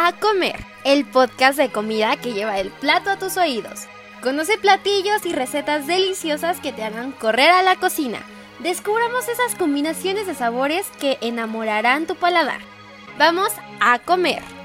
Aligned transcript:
A 0.00 0.12
Comer, 0.12 0.54
el 0.84 1.04
podcast 1.04 1.58
de 1.58 1.70
comida 1.70 2.16
que 2.18 2.32
lleva 2.32 2.60
el 2.60 2.70
plato 2.70 3.10
a 3.10 3.18
tus 3.18 3.36
oídos. 3.36 3.88
Conoce 4.22 4.56
platillos 4.56 5.26
y 5.26 5.32
recetas 5.32 5.88
deliciosas 5.88 6.60
que 6.60 6.72
te 6.72 6.84
hagan 6.84 7.10
correr 7.10 7.50
a 7.50 7.64
la 7.64 7.74
cocina. 7.74 8.20
Descubramos 8.60 9.26
esas 9.26 9.56
combinaciones 9.56 10.28
de 10.28 10.36
sabores 10.36 10.86
que 11.00 11.18
enamorarán 11.20 12.06
tu 12.06 12.14
paladar. 12.14 12.60
Vamos 13.18 13.50
a 13.80 13.98
comer. 13.98 14.57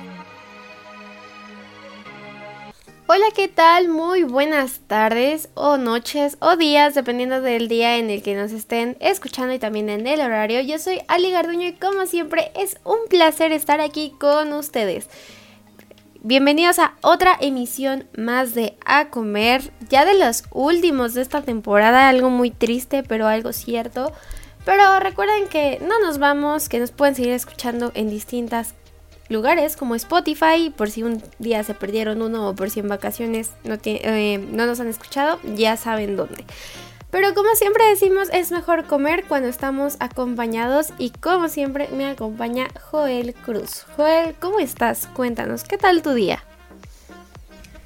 Hola, 3.06 3.26
¿qué 3.36 3.50
tal? 3.50 3.90
Muy 3.90 4.24
buenas 4.24 4.80
tardes 4.88 5.50
o 5.56 5.76
noches 5.76 6.38
o 6.40 6.56
días, 6.56 6.96
dependiendo 6.96 7.42
del 7.42 7.68
día 7.68 7.98
en 7.98 8.10
el 8.10 8.24
que 8.24 8.34
nos 8.34 8.54
estén 8.54 8.96
escuchando 9.02 9.54
y 9.54 9.60
también 9.60 9.90
en 9.90 10.08
el 10.08 10.22
horario. 10.22 10.62
Yo 10.62 10.80
soy 10.80 11.02
Ali 11.10 11.30
Garduño 11.30 11.68
y 11.68 11.74
como 11.74 12.06
siempre 12.06 12.54
es 12.56 12.78
un 12.86 13.00
placer 13.10 13.52
estar 13.52 13.82
aquí 13.82 14.14
con 14.22 14.54
ustedes. 14.54 15.10
Bienvenidos 16.22 16.80
a 16.80 16.94
otra 17.02 17.38
emisión 17.42 18.08
más 18.16 18.54
de 18.54 18.78
A 18.86 19.10
Comer, 19.10 19.74
ya 19.90 20.06
de 20.06 20.18
los 20.18 20.46
últimos 20.52 21.14
de 21.14 21.24
esta 21.24 21.42
temporada, 21.42 22.08
algo 22.08 22.30
muy 22.30 22.52
triste 22.52 23.04
pero 23.04 23.28
algo 23.28 23.52
cierto. 23.52 24.14
Pero 24.64 25.02
recuerden 25.02 25.50
que 25.50 25.78
no 25.86 26.00
nos 26.00 26.20
vamos, 26.20 26.70
que 26.70 26.80
nos 26.80 26.92
pueden 26.92 27.16
seguir 27.16 27.34
escuchando 27.34 27.92
en 27.96 28.10
distintas 28.10 28.76
lugares 29.30 29.76
como 29.76 29.96
Spotify, 29.96 30.74
por 30.76 30.90
si 30.90 31.04
un 31.04 31.22
día 31.40 31.64
se 31.64 31.74
perdieron 31.74 32.22
uno 32.22 32.50
o 32.50 32.56
por 32.56 32.70
si 32.70 32.80
en 32.80 32.88
vacaciones 32.88 33.52
no, 33.64 33.78
eh, 33.84 34.46
no 34.52 34.66
nos 34.66 34.80
han 34.80 34.88
escuchado, 34.88 35.40
ya 35.56 35.78
saben 35.78 36.16
dónde. 36.16 36.46
Pero 37.14 37.36
como 37.36 37.54
siempre 37.54 37.86
decimos, 37.86 38.30
es 38.34 38.52
mejor 38.52 38.86
comer 38.86 39.26
cuando 39.28 39.48
estamos 39.48 39.98
acompañados 40.00 40.94
y 40.98 41.12
como 41.12 41.48
siempre 41.48 41.88
me 41.96 42.08
acompaña 42.08 42.68
Joel 42.90 43.36
Cruz. 43.36 43.86
Joel, 43.96 44.34
¿cómo 44.40 44.60
estás? 44.60 45.08
Cuéntanos, 45.14 45.64
¿qué 45.64 45.78
tal 45.78 46.02
tu 46.02 46.14
día? 46.14 46.44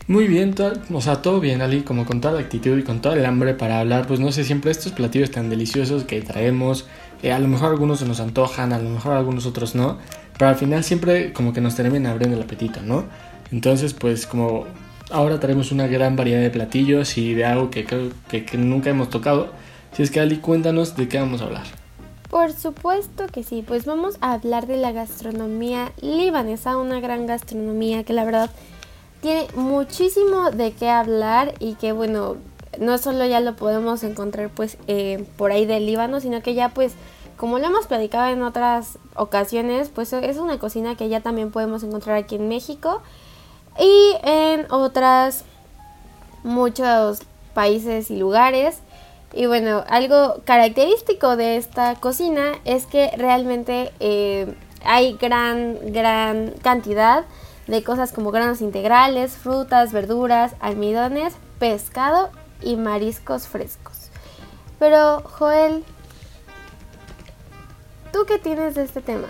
Muy 0.07 0.29
bien, 0.29 0.55
o 0.93 1.01
sea, 1.01 1.21
todo 1.21 1.41
bien, 1.41 1.61
Ali, 1.61 1.81
como 1.81 2.05
con 2.05 2.21
toda 2.21 2.35
la 2.35 2.39
actitud 2.39 2.77
y 2.77 2.83
con 2.83 3.01
todo 3.01 3.15
el 3.15 3.25
hambre 3.25 3.53
para 3.53 3.81
hablar, 3.81 4.07
pues 4.07 4.21
no 4.21 4.31
sé, 4.31 4.45
siempre 4.45 4.71
estos 4.71 4.93
platillos 4.93 5.31
tan 5.31 5.49
deliciosos 5.49 6.05
que 6.05 6.21
traemos, 6.21 6.87
eh, 7.21 7.33
a 7.33 7.39
lo 7.39 7.49
mejor 7.49 7.71
algunos 7.71 7.99
se 7.99 8.05
nos 8.05 8.21
antojan, 8.21 8.71
a 8.71 8.79
lo 8.79 8.89
mejor 8.89 9.17
algunos 9.17 9.45
otros 9.45 9.75
no, 9.75 9.97
pero 10.37 10.49
al 10.49 10.55
final 10.55 10.83
siempre 10.83 11.33
como 11.33 11.53
que 11.53 11.61
nos 11.61 11.75
termina 11.75 12.11
abriendo 12.11 12.37
el 12.37 12.43
apetito, 12.43 12.81
¿no? 12.81 13.05
Entonces, 13.51 13.93
pues 13.93 14.27
como 14.27 14.65
ahora 15.09 15.39
traemos 15.39 15.71
una 15.71 15.87
gran 15.87 16.15
variedad 16.15 16.41
de 16.41 16.49
platillos 16.49 17.17
y 17.17 17.33
de 17.33 17.45
algo 17.45 17.69
que 17.69 17.85
creo 17.85 18.11
que, 18.29 18.45
nunca 18.57 18.89
hemos 18.89 19.09
tocado. 19.09 19.49
Si 19.93 20.03
es 20.03 20.11
que 20.11 20.19
Ali, 20.19 20.37
cuéntanos 20.37 20.95
de 20.95 21.07
qué 21.07 21.19
vamos 21.19 21.41
a 21.41 21.45
hablar. 21.45 21.65
Por 22.29 22.51
supuesto 22.51 23.25
que 23.27 23.43
sí, 23.43 23.63
pues 23.65 23.85
vamos 23.85 24.17
a 24.19 24.33
hablar 24.33 24.67
de 24.67 24.77
la 24.77 24.91
gastronomía 24.91 25.93
libanesa, 26.01 26.77
una 26.77 26.99
gran 26.99 27.25
gastronomía 27.25 28.03
que 28.03 28.13
la 28.13 28.25
verdad 28.25 28.49
tiene 29.21 29.47
muchísimo 29.55 30.51
de 30.51 30.73
qué 30.73 30.89
hablar 30.89 31.53
y 31.59 31.75
que 31.75 31.93
bueno, 31.93 32.35
no 32.79 32.97
solo 32.97 33.25
ya 33.25 33.39
lo 33.39 33.55
podemos 33.55 34.03
encontrar 34.03 34.49
pues 34.49 34.77
eh, 34.87 35.23
por 35.37 35.51
ahí 35.51 35.65
del 35.65 35.85
Líbano, 35.85 36.19
sino 36.19 36.41
que 36.41 36.53
ya 36.53 36.69
pues 36.69 36.93
como 37.37 37.59
lo 37.59 37.67
hemos 37.67 37.85
platicado 37.85 38.31
en 38.31 38.41
otras 38.41 38.97
ocasiones, 39.15 39.89
pues 39.93 40.11
es 40.13 40.37
una 40.37 40.57
cocina 40.57 40.95
que 40.95 41.07
ya 41.07 41.21
también 41.21 41.51
podemos 41.51 41.83
encontrar 41.83 42.17
aquí 42.17 42.35
en 42.35 42.47
México 42.47 43.01
y 43.79 44.15
en 44.23 44.65
otras 44.71 45.45
muchos 46.43 47.21
países 47.53 48.09
y 48.09 48.17
lugares. 48.17 48.79
Y 49.33 49.45
bueno, 49.45 49.83
algo 49.87 50.41
característico 50.45 51.37
de 51.37 51.57
esta 51.57 51.95
cocina 51.95 52.53
es 52.65 52.85
que 52.85 53.11
realmente 53.17 53.91
eh, 53.99 54.55
hay 54.83 55.13
gran, 55.13 55.77
gran 55.91 56.53
cantidad 56.63 57.25
de 57.67 57.83
cosas 57.83 58.13
como 58.13 58.31
granos 58.31 58.61
integrales, 58.61 59.33
frutas, 59.33 59.91
verduras, 59.91 60.53
almidones, 60.59 61.33
pescado 61.59 62.29
y 62.61 62.77
mariscos 62.77 63.47
frescos. 63.47 64.09
Pero 64.79 65.21
Joel, 65.23 65.83
¿Tú 68.17 68.25
qué 68.25 68.39
tienes 68.39 68.73
de 68.73 68.83
este 68.83 68.99
tema? 68.99 69.27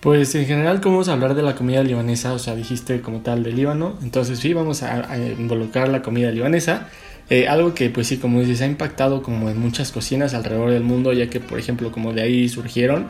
Pues 0.00 0.34
en 0.34 0.44
general, 0.44 0.82
¿cómo 0.82 0.96
vamos 0.96 1.08
a 1.08 1.14
hablar 1.14 1.34
de 1.34 1.40
la 1.40 1.54
comida 1.54 1.82
libanesa? 1.82 2.34
O 2.34 2.38
sea, 2.38 2.54
dijiste 2.54 3.00
como 3.00 3.20
tal 3.20 3.42
de 3.42 3.52
Líbano. 3.52 3.96
Entonces 4.02 4.38
sí, 4.38 4.52
vamos 4.52 4.82
a, 4.82 5.16
involucrar 5.16 5.88
la 5.88 6.02
comida 6.02 6.30
libanesa. 6.30 6.88
Eh, 7.30 7.48
algo 7.48 7.72
que 7.72 7.88
pues 7.88 8.08
sí, 8.08 8.18
como 8.18 8.40
dices, 8.40 8.60
ha 8.60 8.66
impactado 8.66 9.22
como 9.22 9.48
en 9.48 9.58
muchas 9.58 9.92
cocinas 9.92 10.34
alrededor 10.34 10.70
del 10.72 10.82
mundo, 10.82 11.14
ya 11.14 11.30
que 11.30 11.40
por 11.40 11.58
ejemplo 11.58 11.90
como 11.90 12.12
de 12.12 12.20
ahí 12.20 12.50
surgieron. 12.50 13.06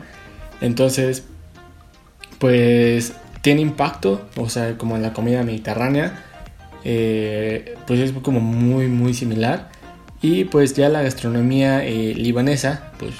Entonces, 0.61 1.25
pues 2.37 3.11
tiene 3.41 3.59
impacto, 3.59 4.21
o 4.37 4.47
sea, 4.47 4.77
como 4.77 4.95
en 4.95 5.01
la 5.01 5.11
comida 5.11 5.43
mediterránea. 5.43 6.23
Eh, 6.85 7.75
pues 7.85 7.99
es 7.99 8.13
como 8.13 8.39
muy, 8.39 8.87
muy 8.87 9.13
similar. 9.13 9.69
Y 10.21 10.45
pues 10.45 10.75
ya 10.75 10.87
la 10.87 11.01
gastronomía 11.01 11.85
eh, 11.85 12.13
libanesa, 12.15 12.93
pues 12.97 13.15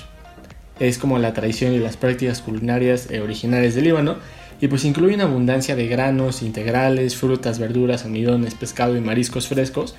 es 0.79 0.97
como 0.97 1.19
la 1.19 1.33
tradición 1.33 1.73
y 1.73 1.79
las 1.79 1.97
prácticas 1.97 2.41
culinarias 2.41 3.09
eh, 3.11 3.21
originales 3.21 3.75
del 3.75 3.85
Líbano 3.85 4.17
y 4.61 4.67
pues 4.67 4.83
incluye 4.85 5.15
una 5.15 5.23
abundancia 5.23 5.75
de 5.75 5.87
granos 5.87 6.41
integrales, 6.41 7.15
frutas, 7.15 7.59
verduras, 7.59 8.03
almidones, 8.03 8.55
pescado 8.55 8.97
y 8.97 9.01
mariscos 9.01 9.47
frescos. 9.47 9.95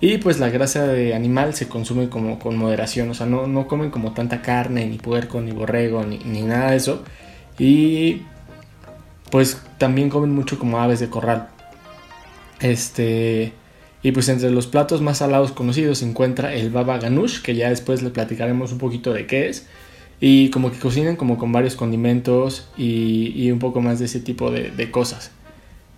Y 0.00 0.18
pues 0.18 0.38
la 0.38 0.48
grasa 0.48 0.86
de 0.86 1.14
animal 1.14 1.54
se 1.54 1.68
consume 1.68 2.08
como 2.08 2.38
con 2.38 2.56
moderación, 2.56 3.10
o 3.10 3.14
sea, 3.14 3.26
no, 3.26 3.46
no 3.48 3.66
comen 3.66 3.90
como 3.90 4.12
tanta 4.12 4.42
carne, 4.42 4.86
ni 4.86 4.96
puerco, 4.96 5.40
ni 5.40 5.50
borrego, 5.50 6.04
ni, 6.04 6.18
ni 6.18 6.42
nada 6.42 6.70
de 6.70 6.76
eso. 6.76 7.02
Y 7.58 8.22
pues 9.30 9.60
también 9.76 10.08
comen 10.08 10.30
mucho 10.30 10.58
como 10.58 10.80
aves 10.80 11.00
de 11.00 11.08
corral. 11.10 11.48
Este, 12.60 13.52
y 14.02 14.12
pues 14.12 14.28
entre 14.28 14.50
los 14.50 14.66
platos 14.66 15.00
más 15.02 15.18
salados 15.18 15.52
conocidos 15.52 15.98
se 15.98 16.08
encuentra 16.08 16.54
el 16.54 16.70
baba 16.70 16.98
ganoush, 16.98 17.42
que 17.42 17.56
ya 17.56 17.68
después 17.68 18.02
le 18.02 18.10
platicaremos 18.10 18.72
un 18.72 18.78
poquito 18.78 19.12
de 19.12 19.26
qué 19.26 19.48
es. 19.48 19.66
Y 20.20 20.50
como 20.50 20.72
que 20.72 20.78
cocinan 20.78 21.16
como 21.16 21.38
con 21.38 21.52
varios 21.52 21.76
condimentos 21.76 22.68
y, 22.76 23.50
un 23.50 23.58
poco 23.58 23.80
más 23.80 23.98
de 23.98 24.06
ese 24.06 24.20
tipo 24.20 24.50
de, 24.50 24.90
cosas. 24.90 25.30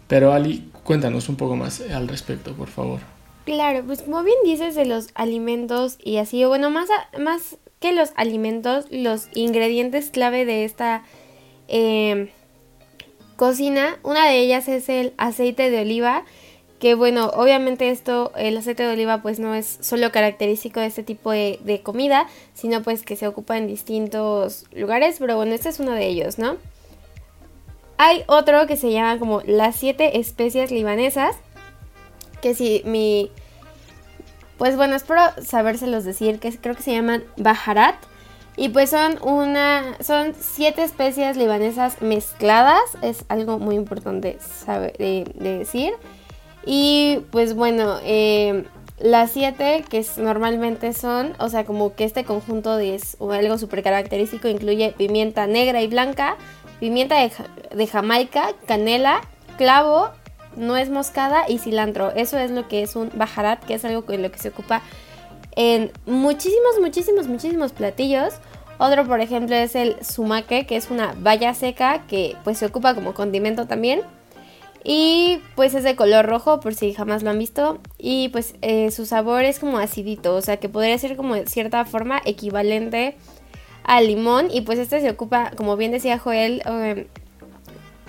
Pero 0.08 0.32
Ali, 0.32 0.68
cuéntanos 0.84 1.28
un 1.28 1.36
poco 1.36 1.56
más 1.56 1.80
al 1.80 2.08
respecto, 2.08 2.52
por 2.54 2.68
favor. 2.68 3.00
Claro, 3.44 3.82
pues 3.86 4.02
como 4.02 4.22
bien 4.22 4.36
dices 4.44 4.74
de 4.74 4.84
los 4.84 5.08
alimentos 5.14 5.96
y 6.02 6.18
así, 6.18 6.44
bueno, 6.44 6.70
más, 6.70 6.88
más 7.18 7.56
que 7.80 7.92
los 7.92 8.10
alimentos, 8.16 8.86
los 8.90 9.28
ingredientes 9.34 10.10
clave 10.10 10.44
de 10.44 10.64
esta 10.64 11.02
eh, 11.68 12.30
cocina, 13.36 13.98
una 14.02 14.26
de 14.26 14.38
ellas 14.38 14.68
es 14.68 14.90
el 14.90 15.14
aceite 15.16 15.70
de 15.70 15.80
oliva, 15.80 16.24
que 16.80 16.94
bueno, 16.94 17.26
obviamente 17.34 17.90
esto, 17.90 18.32
el 18.36 18.56
aceite 18.56 18.82
de 18.82 18.94
oliva 18.94 19.20
pues 19.20 19.38
no 19.38 19.54
es 19.54 19.78
solo 19.82 20.10
característico 20.10 20.80
de 20.80 20.86
este 20.86 21.02
tipo 21.02 21.30
de, 21.30 21.80
comida, 21.84 22.26
sino 22.54 22.82
pues 22.82 23.02
que 23.02 23.16
se 23.16 23.28
ocupa 23.28 23.58
en 23.58 23.66
distintos 23.66 24.64
lugares, 24.72 25.16
pero 25.18 25.36
bueno, 25.36 25.52
este 25.54 25.68
es 25.68 25.78
uno 25.78 25.92
de 25.92 26.06
ellos, 26.06 26.38
¿no? 26.38 26.56
Hay 27.98 28.24
otro 28.28 28.66
que 28.66 28.78
se 28.78 28.90
llama 28.90 29.18
como 29.18 29.42
las 29.44 29.76
siete 29.76 30.18
especias 30.18 30.70
libanesas, 30.70 31.36
que 32.40 32.54
si 32.54 32.82
mi... 32.86 33.30
Pues 34.56 34.76
bueno, 34.76 34.94
espero 34.94 35.20
sabérselos 35.42 36.04
decir, 36.04 36.38
que 36.38 36.50
creo 36.56 36.74
que 36.74 36.82
se 36.82 36.92
llaman 36.92 37.24
baharat. 37.36 37.96
Y 38.56 38.68
pues 38.68 38.90
son 38.90 39.18
una. 39.22 39.96
Son 40.02 40.34
siete 40.38 40.82
especias 40.82 41.38
libanesas 41.38 42.02
mezcladas. 42.02 42.82
Es 43.00 43.24
algo 43.28 43.58
muy 43.58 43.74
importante 43.74 44.38
saber, 44.40 44.98
de 44.98 45.24
decir. 45.58 45.94
Y 46.64 47.20
pues 47.30 47.54
bueno, 47.54 47.98
eh, 48.02 48.64
las 49.00 49.30
siete 49.32 49.82
que 49.88 50.04
normalmente 50.18 50.92
son, 50.92 51.32
o 51.38 51.48
sea, 51.48 51.64
como 51.64 51.94
que 51.94 52.04
este 52.04 52.24
conjunto 52.24 52.78
es 52.78 53.16
algo 53.20 53.56
súper 53.56 53.82
característico, 53.82 54.46
incluye 54.48 54.94
pimienta 54.96 55.46
negra 55.46 55.80
y 55.80 55.86
blanca, 55.86 56.36
pimienta 56.80 57.16
de, 57.16 57.86
Jamaica, 57.86 58.52
canela, 58.66 59.22
clavo, 59.56 60.10
nuez 60.56 60.90
moscada 60.90 61.44
y 61.48 61.58
cilantro. 61.58 62.10
Eso 62.10 62.38
es 62.38 62.50
lo 62.50 62.68
que 62.68 62.82
es 62.82 62.94
un 62.94 63.10
bajarat, 63.14 63.64
que 63.64 63.74
es 63.74 63.84
algo 63.84 64.04
con 64.04 64.20
lo 64.20 64.30
que 64.30 64.38
se 64.38 64.48
ocupa 64.48 64.82
en 65.56 65.90
muchísimos, 66.06 66.78
muchísimos, 66.80 67.26
muchísimos 67.26 67.72
platillos. 67.72 68.34
Otro, 68.78 69.06
por 69.06 69.20
ejemplo, 69.20 69.56
es 69.56 69.74
el 69.74 69.96
sumaque, 70.04 70.66
que 70.66 70.76
es 70.76 70.90
una 70.90 71.14
valla 71.18 71.54
seca 71.54 72.06
que 72.06 72.36
pues 72.44 72.58
se 72.58 72.66
ocupa 72.66 72.94
como 72.94 73.14
condimento 73.14 73.66
también. 73.66 74.02
Y 74.82 75.40
pues 75.56 75.74
es 75.74 75.84
de 75.84 75.94
color 75.94 76.26
rojo, 76.26 76.60
por 76.60 76.74
si 76.74 76.94
jamás 76.94 77.22
lo 77.22 77.30
han 77.30 77.38
visto. 77.38 77.78
Y 77.98 78.28
pues 78.30 78.54
eh, 78.62 78.90
su 78.90 79.06
sabor 79.06 79.44
es 79.44 79.58
como 79.58 79.78
acidito, 79.78 80.34
o 80.34 80.40
sea 80.40 80.58
que 80.58 80.68
podría 80.68 80.96
ser 80.98 81.16
como 81.16 81.34
de 81.34 81.46
cierta 81.46 81.84
forma 81.84 82.20
equivalente 82.24 83.16
al 83.84 84.06
limón. 84.06 84.48
Y 84.50 84.62
pues 84.62 84.78
este 84.78 85.00
se 85.00 85.10
ocupa, 85.10 85.52
como 85.56 85.76
bien 85.76 85.92
decía 85.92 86.18
Joel, 86.18 86.62
em, 86.64 87.06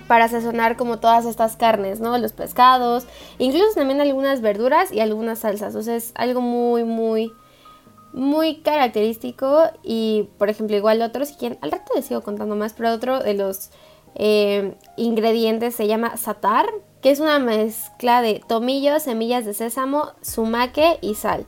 para 0.07 0.27
sazonar 0.27 0.77
como 0.77 0.99
todas 0.99 1.25
estas 1.25 1.55
carnes, 1.55 1.99
¿no? 1.99 2.17
Los 2.17 2.33
pescados, 2.33 3.05
incluso 3.37 3.75
también 3.75 4.01
algunas 4.01 4.41
verduras 4.41 4.91
y 4.91 4.99
algunas 4.99 5.39
salsas. 5.39 5.75
O 5.75 5.83
sea, 5.83 5.95
es 5.95 6.11
algo 6.15 6.41
muy, 6.41 6.83
muy, 6.83 7.31
muy 8.13 8.61
característico. 8.61 9.63
Y 9.83 10.29
por 10.37 10.49
ejemplo, 10.49 10.75
igual 10.77 11.01
otro, 11.01 11.25
si 11.25 11.35
quieren, 11.35 11.59
al 11.61 11.71
rato 11.71 11.93
les 11.95 12.05
sigo 12.05 12.21
contando 12.21 12.55
más, 12.55 12.73
pero 12.73 12.91
otro 12.91 13.19
de 13.19 13.33
los 13.33 13.71
eh, 14.15 14.75
ingredientes 14.97 15.75
se 15.75 15.87
llama 15.87 16.17
satar, 16.17 16.65
que 17.01 17.11
es 17.11 17.19
una 17.19 17.39
mezcla 17.39 18.21
de 18.21 18.41
tomillo, 18.47 18.99
semillas 18.99 19.45
de 19.45 19.53
sésamo, 19.53 20.11
sumaque 20.21 20.97
y 21.01 21.15
sal. 21.15 21.45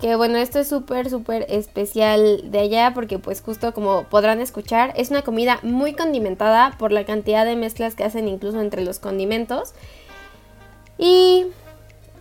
Que 0.00 0.14
bueno, 0.14 0.36
esto 0.36 0.58
es 0.58 0.68
súper, 0.68 1.08
súper 1.08 1.46
especial 1.48 2.50
de 2.50 2.58
allá 2.58 2.92
porque 2.94 3.18
pues 3.18 3.40
justo 3.40 3.72
como 3.72 4.04
podrán 4.04 4.40
escuchar, 4.40 4.92
es 4.96 5.10
una 5.10 5.22
comida 5.22 5.58
muy 5.62 5.94
condimentada 5.94 6.76
por 6.78 6.92
la 6.92 7.06
cantidad 7.06 7.46
de 7.46 7.56
mezclas 7.56 7.94
que 7.94 8.04
hacen 8.04 8.28
incluso 8.28 8.60
entre 8.60 8.84
los 8.84 8.98
condimentos. 8.98 9.72
Y 10.98 11.46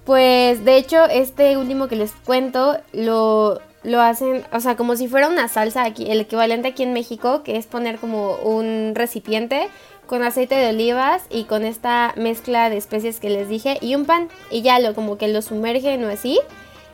pues 0.06 0.63
de 0.63 0.78
hecho 0.78 1.06
este 1.06 1.58
último 1.58 1.88
que 1.88 1.98
les 1.98 2.12
cuento 2.12 2.78
lo, 2.94 3.60
lo 3.86 4.02
hacen, 4.02 4.44
o 4.52 4.60
sea, 4.60 4.76
como 4.76 4.96
si 4.96 5.08
fuera 5.08 5.30
una 5.30 5.48
salsa 5.48 5.84
aquí, 5.84 6.10
el 6.10 6.20
equivalente 6.20 6.70
aquí 6.70 6.84
en 6.84 6.94
México, 6.94 7.44
que 7.44 7.58
es 7.58 7.68
poner 7.68 7.98
como 7.98 8.36
un 8.38 8.94
recipiente 8.96 9.70
con 10.08 10.24
aceite 10.24 10.56
de 10.56 10.70
olivas 10.70 11.24
y 11.30 11.46
con 11.46 11.64
esta 11.64 12.14
mezcla 12.16 12.70
de 12.70 12.78
especies 12.78 13.20
que 13.20 13.30
les 13.30 13.50
dije 13.50 13.78
y 13.82 13.96
un 13.96 14.06
pan 14.06 14.30
y 14.52 14.62
ya 14.62 14.80
lo 14.80 14.94
como 14.94 15.18
que 15.18 15.28
lo 15.28 15.42
sumergen 15.42 16.04
o 16.04 16.10
así 16.10 16.40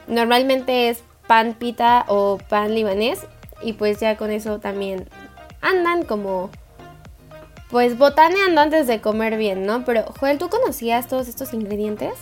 Normalmente 0.07 0.89
es 0.89 1.03
pan 1.27 1.53
pita 1.53 2.05
o 2.07 2.37
pan 2.49 2.75
libanés 2.75 3.19
y 3.61 3.73
pues 3.73 3.99
ya 3.99 4.17
con 4.17 4.31
eso 4.31 4.59
también 4.59 5.07
andan 5.61 6.03
como 6.03 6.49
pues 7.69 7.97
botaneando 7.97 8.59
antes 8.59 8.87
de 8.87 8.99
comer 8.99 9.37
bien, 9.37 9.65
¿no? 9.65 9.85
Pero 9.85 10.03
Joel, 10.19 10.37
¿tú 10.37 10.49
conocías 10.49 11.07
todos 11.07 11.29
estos 11.29 11.53
ingredientes? 11.53 12.13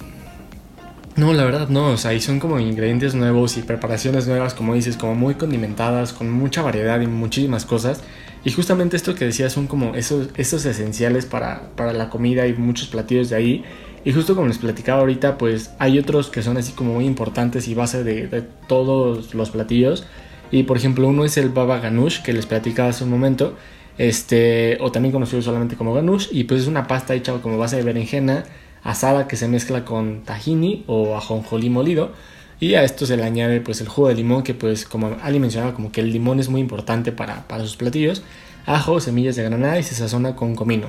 No, 1.19 1.33
la 1.33 1.43
verdad 1.43 1.67
no, 1.67 1.87
o 1.91 1.97
sea, 1.97 2.13
y 2.13 2.21
son 2.21 2.39
como 2.39 2.61
ingredientes 2.61 3.13
nuevos 3.13 3.57
y 3.57 3.61
preparaciones 3.61 4.25
nuevas, 4.25 4.53
como 4.53 4.73
dices, 4.73 4.95
como 4.95 5.15
muy 5.15 5.35
condimentadas, 5.35 6.13
con 6.13 6.31
mucha 6.31 6.61
variedad 6.61 7.01
y 7.01 7.07
muchísimas 7.07 7.65
cosas. 7.65 8.01
Y 8.45 8.51
justamente 8.51 8.95
esto 8.95 9.15
que 9.15 9.25
decías 9.25 9.51
son 9.51 9.67
como 9.67 9.95
esos, 9.95 10.29
esos 10.37 10.63
esenciales 10.63 11.25
para, 11.25 11.71
para 11.75 11.91
la 11.91 12.09
comida 12.09 12.47
y 12.47 12.53
muchos 12.53 12.87
platillos 12.87 13.29
de 13.29 13.35
ahí. 13.35 13.65
Y 14.05 14.13
justo 14.13 14.33
como 14.33 14.47
les 14.47 14.59
platicaba 14.59 15.01
ahorita, 15.01 15.37
pues 15.37 15.71
hay 15.77 15.99
otros 15.99 16.29
que 16.29 16.41
son 16.41 16.55
así 16.55 16.71
como 16.71 16.93
muy 16.93 17.05
importantes 17.05 17.67
y 17.67 17.73
base 17.73 18.05
de, 18.05 18.41
todos 18.69 19.33
los 19.33 19.49
platillos. 19.49 20.05
Y 20.51 20.63
por 20.63 20.77
ejemplo, 20.77 21.05
uno 21.05 21.25
es 21.25 21.35
el 21.35 21.49
baba 21.49 21.79
ganoush 21.79 22.21
que 22.21 22.31
les 22.31 22.45
platicaba 22.45 22.89
hace 22.89 23.03
un 23.03 23.09
momento. 23.09 23.57
Este, 23.97 24.77
o 24.79 24.89
también 24.93 25.11
conocido 25.11 25.41
solamente 25.41 25.75
como 25.75 25.93
ganoush. 25.93 26.29
Y 26.31 26.45
pues 26.45 26.61
es 26.61 26.67
una 26.67 26.87
pasta 26.87 27.13
hecha 27.13 27.33
como 27.41 27.57
base 27.57 27.75
de 27.75 27.83
berenjena 27.83 28.45
asada 28.83 29.27
que 29.27 29.35
se 29.35 29.47
mezcla 29.47 29.85
con 29.85 30.23
tahini 30.23 30.83
o 30.87 31.15
ajonjolí 31.15 31.69
molido. 31.69 32.11
Y 32.59 32.75
a 32.75 32.83
esto 32.83 33.05
se 33.05 33.15
le 33.15 33.23
añade 33.23 33.61
pues 33.61 33.79
el 33.81 33.87
jugo 33.87 34.09
de 34.09 34.15
limón 34.15 34.43
que 34.43 34.53
pues 34.53 34.85
como 34.85 35.15
Ali 35.21 35.39
mencionaba 35.39 35.73
como 35.73 35.91
que 35.91 36.01
el 36.01 36.11
limón 36.11 36.39
es 36.39 36.49
muy 36.49 36.59
importante 36.59 37.11
para, 37.11 37.47
para 37.47 37.63
sus 37.63 37.77
platillos. 37.77 38.21
Ajo, 38.65 38.99
semillas 38.99 39.35
de 39.35 39.43
granada 39.43 39.79
y 39.79 39.83
se 39.83 39.95
sazona 39.95 40.35
con 40.35 40.55
comino. 40.55 40.87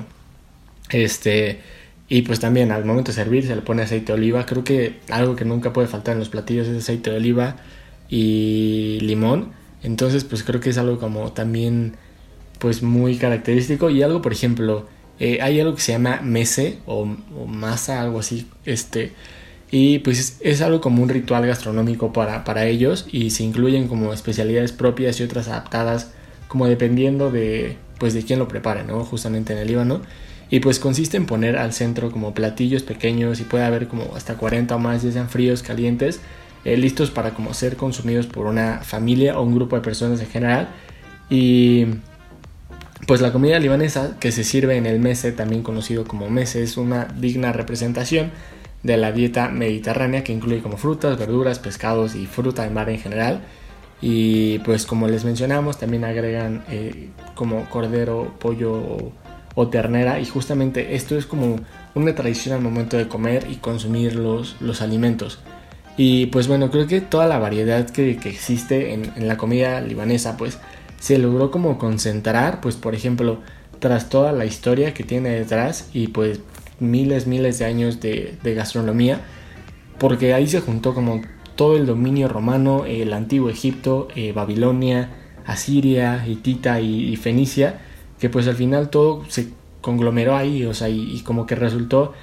Este 0.89 1.59
y 2.09 2.23
pues 2.23 2.41
también 2.41 2.71
al 2.73 2.83
momento 2.83 3.11
de 3.11 3.15
servir 3.15 3.47
se 3.47 3.55
le 3.55 3.61
pone 3.61 3.83
aceite 3.83 4.07
de 4.07 4.19
oliva. 4.19 4.45
Creo 4.45 4.65
que 4.65 4.99
algo 5.09 5.37
que 5.37 5.45
nunca 5.45 5.71
puede 5.71 5.87
faltar 5.87 6.13
en 6.13 6.19
los 6.19 6.27
platillos 6.27 6.67
es 6.67 6.83
aceite 6.83 7.09
de 7.09 7.17
oliva 7.17 7.55
y 8.09 8.99
limón. 9.01 9.53
Entonces 9.81 10.25
pues 10.25 10.43
creo 10.43 10.59
que 10.59 10.71
es 10.71 10.77
algo 10.77 10.99
como 10.99 11.31
también 11.31 11.95
pues 12.59 12.83
muy 12.83 13.15
característico. 13.15 13.89
Y 13.89 14.03
algo 14.03 14.21
por 14.21 14.33
ejemplo, 14.33 14.87
eh, 15.23 15.37
hay 15.39 15.59
algo 15.59 15.75
que 15.75 15.81
se 15.81 15.91
llama 15.91 16.19
mese 16.23 16.79
o, 16.87 17.05
masa, 17.45 18.01
algo 18.01 18.19
así. 18.21 18.47
Este, 18.65 19.11
y 19.69 19.99
pues 19.99 20.39
es, 20.41 20.61
algo 20.63 20.81
como 20.81 21.03
un 21.03 21.09
ritual 21.09 21.45
gastronómico 21.45 22.11
para, 22.11 22.43
para 22.43 22.65
ellos 22.65 23.05
y 23.11 23.29
se 23.29 23.43
incluyen 23.43 23.87
como 23.87 24.13
especialidades 24.13 24.71
propias 24.71 25.19
y 25.19 25.23
otras 25.23 25.47
adaptadas 25.47 26.11
como 26.47 26.65
dependiendo 26.65 27.29
de 27.29 27.77
pues 27.99 28.15
de 28.15 28.23
quién 28.23 28.39
lo 28.39 28.47
prepare, 28.47 28.83
¿no? 28.83 29.05
Justamente 29.05 29.53
en 29.53 29.59
el 29.59 29.67
Líbano. 29.67 30.01
Y 30.49 30.59
pues 30.59 30.79
consiste 30.79 31.17
en 31.17 31.27
poner 31.27 31.55
al 31.55 31.71
centro 31.71 32.11
como 32.11 32.33
platillos 32.33 32.81
pequeños 32.81 33.39
y 33.41 33.43
puede 33.43 33.63
haber 33.63 33.87
como 33.87 34.15
hasta 34.15 34.37
40 34.37 34.75
o 34.75 34.79
más, 34.79 35.03
ya 35.03 35.11
sean 35.11 35.29
fríos, 35.29 35.61
calientes, 35.61 36.19
eh, 36.65 36.77
listos 36.77 37.11
para 37.11 37.35
como 37.35 37.53
ser 37.53 37.75
consumidos 37.77 38.25
por 38.25 38.47
una 38.47 38.79
familia 38.79 39.37
o 39.37 39.43
un 39.43 39.53
grupo 39.53 39.75
de 39.75 39.83
personas 39.83 40.19
en 40.19 40.27
general. 40.29 40.69
Y 41.29 41.85
pues 43.11 43.19
la 43.19 43.33
comida 43.33 43.59
libanesa 43.59 44.15
que 44.21 44.31
se 44.31 44.45
sirve 44.45 44.77
en 44.77 44.85
el 44.85 45.01
mese, 45.01 45.33
también 45.33 45.63
conocido 45.63 46.05
como 46.05 46.29
mese, 46.29 46.63
es 46.63 46.77
una 46.77 47.09
digna 47.19 47.51
representación 47.51 48.31
de 48.83 48.95
la 48.95 49.11
dieta 49.11 49.49
mediterránea 49.49 50.23
que 50.23 50.31
incluye 50.31 50.61
como 50.61 50.77
frutas, 50.77 51.19
verduras, 51.19 51.59
pescados 51.59 52.15
y 52.15 52.25
fruta 52.25 52.63
de 52.63 52.69
mar 52.69 52.89
en 52.89 52.99
general. 52.99 53.41
Y 54.01 54.59
pues 54.59 54.85
como 54.85 55.09
les 55.09 55.25
mencionamos, 55.25 55.77
también 55.77 56.05
agregan 56.05 56.63
eh, 56.69 57.09
como 57.35 57.69
cordero, 57.69 58.33
pollo 58.39 59.11
o 59.55 59.67
ternera 59.67 60.21
y 60.21 60.25
justamente 60.25 60.95
esto 60.95 61.17
es 61.17 61.25
como 61.25 61.57
una 61.95 62.15
tradición 62.15 62.55
al 62.55 62.61
momento 62.61 62.95
de 62.95 63.09
comer 63.09 63.45
y 63.51 63.55
consumir 63.55 64.15
los, 64.15 64.55
los 64.61 64.81
alimentos. 64.81 65.39
Y 65.97 66.27
pues 66.27 66.47
bueno, 66.47 66.71
creo 66.71 66.87
que 66.87 67.01
toda 67.01 67.27
la 67.27 67.39
variedad 67.39 67.89
que, 67.89 68.11
existe 68.11 68.93
en, 68.93 69.27
la 69.27 69.37
comida 69.37 69.81
libanesa 69.81 70.37
pues 70.37 70.59
se 71.01 71.17
logró 71.17 71.51
como 71.51 71.77
concentrar 71.77 72.61
pues 72.61 72.77
por 72.77 72.95
ejemplo 72.95 73.39
tras 73.79 74.07
toda 74.07 74.31
la 74.31 74.45
historia 74.45 74.93
que 74.93 75.03
tiene 75.03 75.31
detrás 75.31 75.89
y 75.91 76.07
pues 76.07 76.39
miles 76.79 77.27
miles 77.27 77.59
de 77.59 77.65
años 77.65 77.99
de, 77.99 78.37
gastronomía 78.43 79.19
porque 79.99 80.33
ahí 80.33 80.47
se 80.47 80.61
juntó 80.61 80.93
como 80.93 81.21
todo 81.57 81.75
el 81.75 81.85
dominio 81.85 82.29
romano, 82.29 82.85
el 82.85 83.11
antiguo 83.13 83.49
Egipto, 83.49 84.07
eh, 84.15 84.31
Babilonia, 84.31 85.09
Asiria, 85.45 86.25
Hitita 86.25 86.79
y 86.79 87.13
Fenicia 87.17 87.81
que 88.21 88.29
pues 88.29 88.47
al 88.47 88.55
final 88.55 88.91
todo 88.91 89.25
se 89.29 89.49
conglomeró 89.81 90.35
ahí, 90.37 90.63
o 90.65 90.75
sea, 90.75 90.89
y, 90.89 91.19
como 91.21 91.47
que 91.47 91.55
resultó 91.55 92.13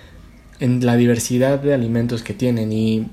en 0.60 0.86
la 0.86 0.96
diversidad 0.96 1.58
de 1.58 1.74
alimentos 1.74 2.22
que 2.22 2.34
tienen. 2.34 2.72
Y 2.72 3.08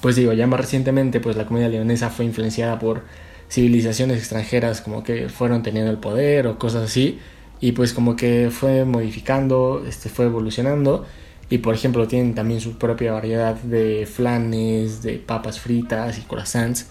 pues 0.00 0.16
digo, 0.16 0.32
ya 0.32 0.48
más 0.48 0.60
recientemente 0.60 1.20
pues 1.20 1.36
la 1.36 1.46
comida 1.46 1.68
leonesa 1.68 2.10
fue 2.10 2.24
influenciada 2.24 2.80
por 2.80 3.04
civilizaciones 3.52 4.16
extranjeras 4.16 4.80
como 4.80 5.04
que 5.04 5.28
fueron 5.28 5.62
teniendo 5.62 5.90
el 5.90 5.98
poder 5.98 6.46
o 6.46 6.58
cosas 6.58 6.84
así 6.84 7.18
y 7.60 7.72
pues 7.72 7.92
como 7.92 8.16
que 8.16 8.48
fue 8.50 8.86
modificando, 8.86 9.84
este 9.86 10.08
fue 10.08 10.24
evolucionando 10.24 11.04
y 11.50 11.58
por 11.58 11.74
ejemplo 11.74 12.08
tienen 12.08 12.34
también 12.34 12.62
su 12.62 12.78
propia 12.78 13.12
variedad 13.12 13.54
de 13.56 14.06
flanes, 14.06 15.02
de 15.02 15.18
papas 15.18 15.60
fritas 15.60 16.16
y 16.16 16.22
croissants. 16.22 16.86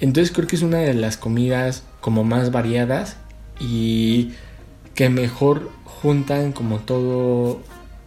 Entonces 0.00 0.34
creo 0.34 0.48
que 0.48 0.56
es 0.56 0.62
una 0.62 0.78
de 0.78 0.94
las 0.94 1.18
comidas 1.18 1.84
como 2.00 2.24
más 2.24 2.52
variadas 2.52 3.18
y 3.60 4.30
que 4.94 5.10
mejor 5.10 5.70
juntan 5.84 6.52
como 6.52 6.78
todo 6.78 7.60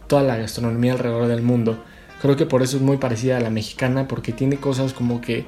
toda 0.08 0.24
la 0.24 0.36
gastronomía 0.36 0.94
alrededor 0.94 1.28
del 1.28 1.42
mundo. 1.42 1.84
Creo 2.20 2.36
que 2.36 2.46
por 2.46 2.62
eso 2.62 2.78
es 2.78 2.82
muy 2.82 2.96
parecida 2.96 3.36
a 3.36 3.40
la 3.40 3.50
mexicana 3.50 4.08
porque 4.08 4.32
tiene 4.32 4.56
cosas 4.56 4.92
como 4.92 5.20
que 5.20 5.44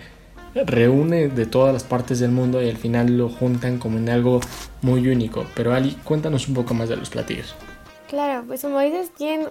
reúne 0.54 1.28
de 1.28 1.46
todas 1.46 1.72
las 1.72 1.84
partes 1.84 2.20
del 2.20 2.30
mundo 2.30 2.62
y 2.62 2.68
al 2.68 2.76
final 2.76 3.18
lo 3.18 3.28
juntan 3.28 3.78
como 3.78 3.98
en 3.98 4.08
algo 4.08 4.40
muy 4.82 5.08
único. 5.08 5.46
Pero 5.54 5.74
Ali, 5.74 5.92
cuéntanos 6.04 6.48
un 6.48 6.54
poco 6.54 6.74
más 6.74 6.88
de 6.88 6.96
los 6.96 7.10
platillos. 7.10 7.54
Claro, 8.08 8.44
pues 8.46 8.62
como 8.62 8.78
dices, 8.80 9.10
tienen, 9.10 9.48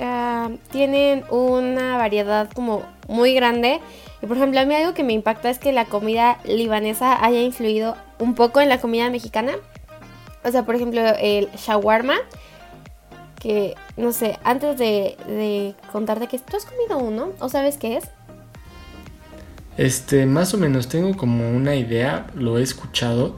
ah, 0.00 0.50
tienen 0.70 1.24
una 1.30 1.96
variedad 1.96 2.50
como 2.52 2.82
muy 3.08 3.34
grande. 3.34 3.80
Y 4.22 4.26
por 4.26 4.36
ejemplo, 4.36 4.60
a 4.60 4.64
mí 4.64 4.74
algo 4.74 4.94
que 4.94 5.02
me 5.02 5.12
impacta 5.12 5.50
es 5.50 5.58
que 5.58 5.72
la 5.72 5.86
comida 5.86 6.38
libanesa 6.44 7.24
haya 7.24 7.42
influido 7.42 7.96
un 8.18 8.34
poco 8.34 8.60
en 8.60 8.68
la 8.68 8.80
comida 8.80 9.10
mexicana. 9.10 9.54
O 10.44 10.50
sea, 10.50 10.64
por 10.64 10.74
ejemplo, 10.74 11.00
el 11.18 11.50
shawarma. 11.52 12.16
Que, 13.40 13.74
no 13.96 14.12
sé, 14.12 14.38
antes 14.42 14.78
de, 14.78 15.74
contarte 15.92 16.28
que 16.28 16.38
tú 16.38 16.56
has 16.56 16.64
comido 16.64 16.98
uno, 16.98 17.32
¿o 17.40 17.48
sabes 17.50 17.76
qué 17.76 17.98
es? 17.98 18.04
Este, 19.76 20.26
más 20.26 20.54
o 20.54 20.58
menos, 20.58 20.88
tengo 20.88 21.16
como 21.16 21.50
una 21.50 21.74
idea, 21.74 22.26
lo 22.34 22.58
he 22.58 22.62
escuchado, 22.62 23.36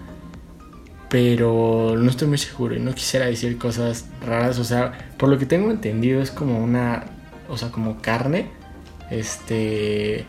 pero 1.08 1.94
no 1.96 2.10
estoy 2.10 2.28
muy 2.28 2.38
seguro 2.38 2.74
y 2.74 2.80
no 2.80 2.94
quisiera 2.94 3.26
decir 3.26 3.58
cosas 3.58 4.06
raras. 4.24 4.58
O 4.58 4.64
sea, 4.64 4.92
por 5.16 5.28
lo 5.28 5.38
que 5.38 5.46
tengo 5.46 5.70
entendido 5.70 6.20
es 6.20 6.30
como 6.30 6.62
una, 6.62 7.04
o 7.48 7.56
sea, 7.56 7.70
como 7.70 8.02
carne, 8.02 8.50
este, 9.10 10.26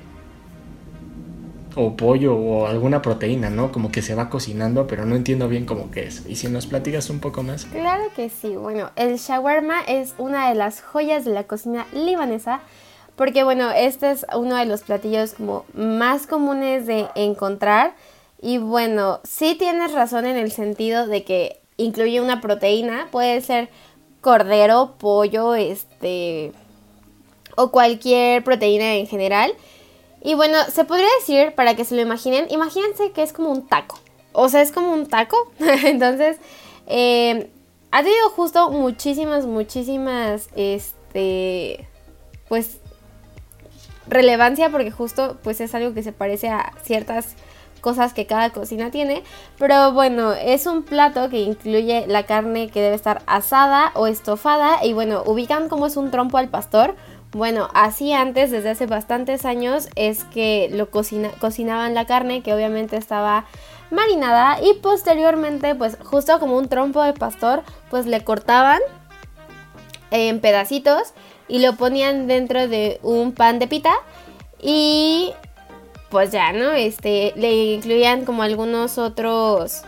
o 1.76 1.96
pollo 1.96 2.36
o 2.36 2.68
alguna 2.68 3.02
proteína, 3.02 3.50
¿no? 3.50 3.72
Como 3.72 3.92
que 3.92 4.02
se 4.02 4.16
va 4.16 4.30
cocinando, 4.30 4.88
pero 4.88 5.06
no 5.06 5.16
entiendo 5.16 5.48
bien 5.48 5.66
cómo 5.66 5.92
que 5.92 6.08
es. 6.08 6.26
¿Y 6.28 6.36
si 6.36 6.48
nos 6.48 6.66
platicas 6.66 7.10
un 7.10 7.20
poco 7.20 7.44
más? 7.44 7.66
Claro 7.66 8.04
que 8.16 8.30
sí. 8.30 8.56
Bueno, 8.56 8.90
el 8.96 9.18
shawarma 9.18 9.82
es 9.82 10.16
una 10.18 10.50
de 10.50 10.56
las 10.56 10.82
joyas 10.82 11.24
de 11.24 11.32
la 11.32 11.44
cocina 11.44 11.86
libanesa. 11.94 12.62
Porque 13.18 13.44
bueno, 13.44 13.72
este 13.72 14.12
es 14.12 14.26
uno 14.36 14.56
de 14.56 14.66
los 14.66 14.84
platillos 14.84 15.34
como 15.34 15.66
más 15.74 16.28
comunes 16.28 16.86
de 16.86 17.08
encontrar. 17.16 17.96
Y 18.40 18.60
bueno, 18.60 19.20
sí 19.24 19.56
tienes 19.56 19.92
razón 19.92 20.28
en 20.28 20.38
el 20.38 20.52
sentido 20.52 21.08
de 21.08 21.24
que 21.24 21.60
incluye 21.78 22.22
una 22.22 22.42
proteína. 22.42 23.08
Puede 23.12 23.42
ser 23.42 23.70
cordero, 24.22 24.94
pollo, 25.00 25.56
este... 25.56 26.52
o 27.56 27.72
cualquier 27.72 28.44
proteína 28.44 28.94
en 28.94 29.08
general. 29.08 29.52
Y 30.22 30.36
bueno, 30.36 30.58
se 30.72 30.86
podría 30.86 31.10
decir, 31.20 31.56
para 31.56 31.76
que 31.76 31.86
se 31.86 31.96
lo 31.96 32.02
imaginen, 32.02 32.46
imagínense 32.52 33.12
que 33.14 33.24
es 33.24 33.34
como 33.34 33.50
un 33.50 33.68
taco. 33.68 34.00
O 34.32 34.48
sea, 34.48 34.62
es 34.62 34.72
como 34.72 34.94
un 34.94 35.08
taco. 35.08 35.52
Entonces, 35.60 36.38
eh, 36.86 37.50
ha 37.90 38.04
tenido 38.04 38.30
justo 38.30 38.70
muchísimas, 38.70 39.48
muchísimas, 39.48 40.50
este, 40.56 41.88
pues, 42.48 42.78
relevancia 44.10 44.70
porque 44.70 44.92
justo, 44.92 45.38
pues, 45.44 45.62
es 45.62 45.74
algo 45.76 45.94
que 45.94 46.04
se 46.04 46.12
parece 46.12 46.50
a 46.50 46.74
ciertas 46.84 47.36
cosas 47.82 48.14
que 48.14 48.26
cada 48.26 48.50
cocina 48.50 48.92
tiene. 48.92 49.24
Pero 49.58 49.94
bueno, 49.94 50.34
es 50.34 50.66
un 50.66 50.84
plato 50.84 51.30
que 51.30 51.40
incluye 51.40 52.06
la 52.08 52.24
carne 52.24 52.70
que 52.70 52.82
debe 52.82 52.96
estar 52.96 53.22
asada 53.28 53.92
o 53.94 54.08
estofada. 54.08 54.84
Y 54.84 54.94
bueno, 54.94 55.24
ubican 55.26 55.70
cómo 55.70 55.88
es 55.88 55.98
un 55.98 56.12
trompo 56.12 56.38
al 56.38 56.50
pastor. 56.50 56.96
Bueno, 57.32 57.70
así 57.74 58.14
antes, 58.14 58.52
desde 58.52 58.72
hace 58.72 58.86
bastantes 58.88 59.46
años, 59.46 59.90
es 59.96 60.24
que 60.26 60.70
lo 60.72 60.90
cocinaban 60.90 61.94
la 61.94 62.06
carne, 62.06 62.42
que 62.42 62.54
obviamente 62.54 62.98
estaba 62.98 63.46
marinada. 63.92 64.62
Y 64.62 64.74
posteriormente, 64.80 65.76
pues 65.76 65.98
justo 66.04 66.40
como 66.40 66.58
un 66.58 66.70
trompo 66.70 67.04
de 67.04 67.14
pastor, 67.14 67.64
pues 67.90 68.06
le 68.06 68.24
cortaban 68.24 68.80
en 70.10 70.40
pedacitos 70.40 71.14
y 71.48 71.60
lo 71.60 71.76
ponían 71.76 72.28
dentro 72.28 72.68
de 72.68 73.00
un 73.04 73.32
pan 73.32 73.60
de 73.60 73.68
pita. 73.68 73.94
Y 74.62 75.34
pues 76.10 76.32
ya, 76.32 76.52
¿no? 76.54 76.72
Este, 76.72 77.34
le 77.36 77.74
incluían 77.74 78.26
como 78.26 78.44
algunos 78.44 78.98
otros 78.98 79.84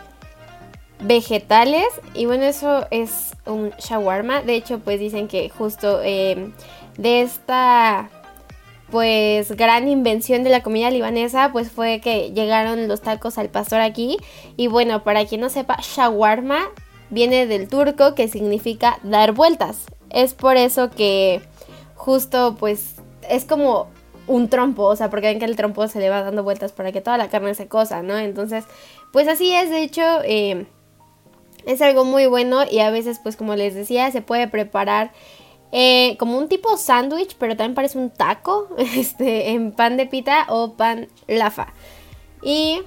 vegetales 1.02 1.86
y 2.14 2.26
bueno, 2.26 2.44
eso 2.44 2.86
es 2.90 3.32
un 3.46 3.70
shawarma. 3.78 4.42
De 4.42 4.54
hecho, 4.54 4.78
pues 4.80 5.00
dicen 5.00 5.28
que 5.28 5.48
justo 5.48 6.00
eh, 6.02 6.52
de 6.98 7.22
esta 7.22 8.10
pues 8.90 9.52
gran 9.52 9.88
invención 9.88 10.42
de 10.42 10.50
la 10.50 10.64
comida 10.64 10.90
libanesa 10.90 11.50
pues 11.52 11.70
fue 11.70 12.00
que 12.00 12.32
llegaron 12.32 12.88
los 12.88 13.00
tacos 13.00 13.38
al 13.38 13.48
pastor 13.48 13.80
aquí 13.80 14.16
y 14.56 14.66
bueno, 14.66 15.04
para 15.04 15.24
quien 15.26 15.40
no 15.40 15.48
sepa, 15.48 15.78
shawarma 15.80 16.68
viene 17.08 17.46
del 17.46 17.68
turco 17.68 18.14
que 18.14 18.28
significa 18.28 18.98
dar 19.02 19.32
vueltas. 19.32 19.86
Es 20.10 20.34
por 20.34 20.56
eso 20.56 20.90
que 20.90 21.40
justo 22.00 22.56
pues 22.58 22.94
es 23.28 23.44
como 23.44 23.88
un 24.26 24.48
trompo, 24.48 24.84
o 24.84 24.96
sea, 24.96 25.10
porque 25.10 25.26
ven 25.26 25.38
que 25.38 25.44
el 25.44 25.54
trompo 25.54 25.86
se 25.86 26.00
le 26.00 26.08
va 26.08 26.22
dando 26.22 26.42
vueltas 26.42 26.72
para 26.72 26.92
que 26.92 27.02
toda 27.02 27.18
la 27.18 27.28
carne 27.28 27.54
se 27.54 27.68
cosa, 27.68 28.02
¿no? 28.02 28.16
Entonces, 28.16 28.64
pues 29.12 29.28
así 29.28 29.52
es, 29.52 29.68
de 29.68 29.82
hecho, 29.82 30.02
eh, 30.24 30.66
es 31.66 31.82
algo 31.82 32.06
muy 32.06 32.26
bueno 32.26 32.62
y 32.68 32.78
a 32.78 32.90
veces, 32.90 33.20
pues 33.22 33.36
como 33.36 33.54
les 33.54 33.74
decía, 33.74 34.10
se 34.10 34.22
puede 34.22 34.48
preparar 34.48 35.12
eh, 35.72 36.16
como 36.18 36.38
un 36.38 36.48
tipo 36.48 36.74
sándwich, 36.78 37.36
pero 37.38 37.54
también 37.54 37.74
parece 37.74 37.98
un 37.98 38.08
taco, 38.08 38.68
este, 38.78 39.50
en 39.50 39.72
pan 39.72 39.98
de 39.98 40.06
pita 40.06 40.46
o 40.48 40.72
pan 40.72 41.08
lafa. 41.28 41.74
Y, 42.42 42.80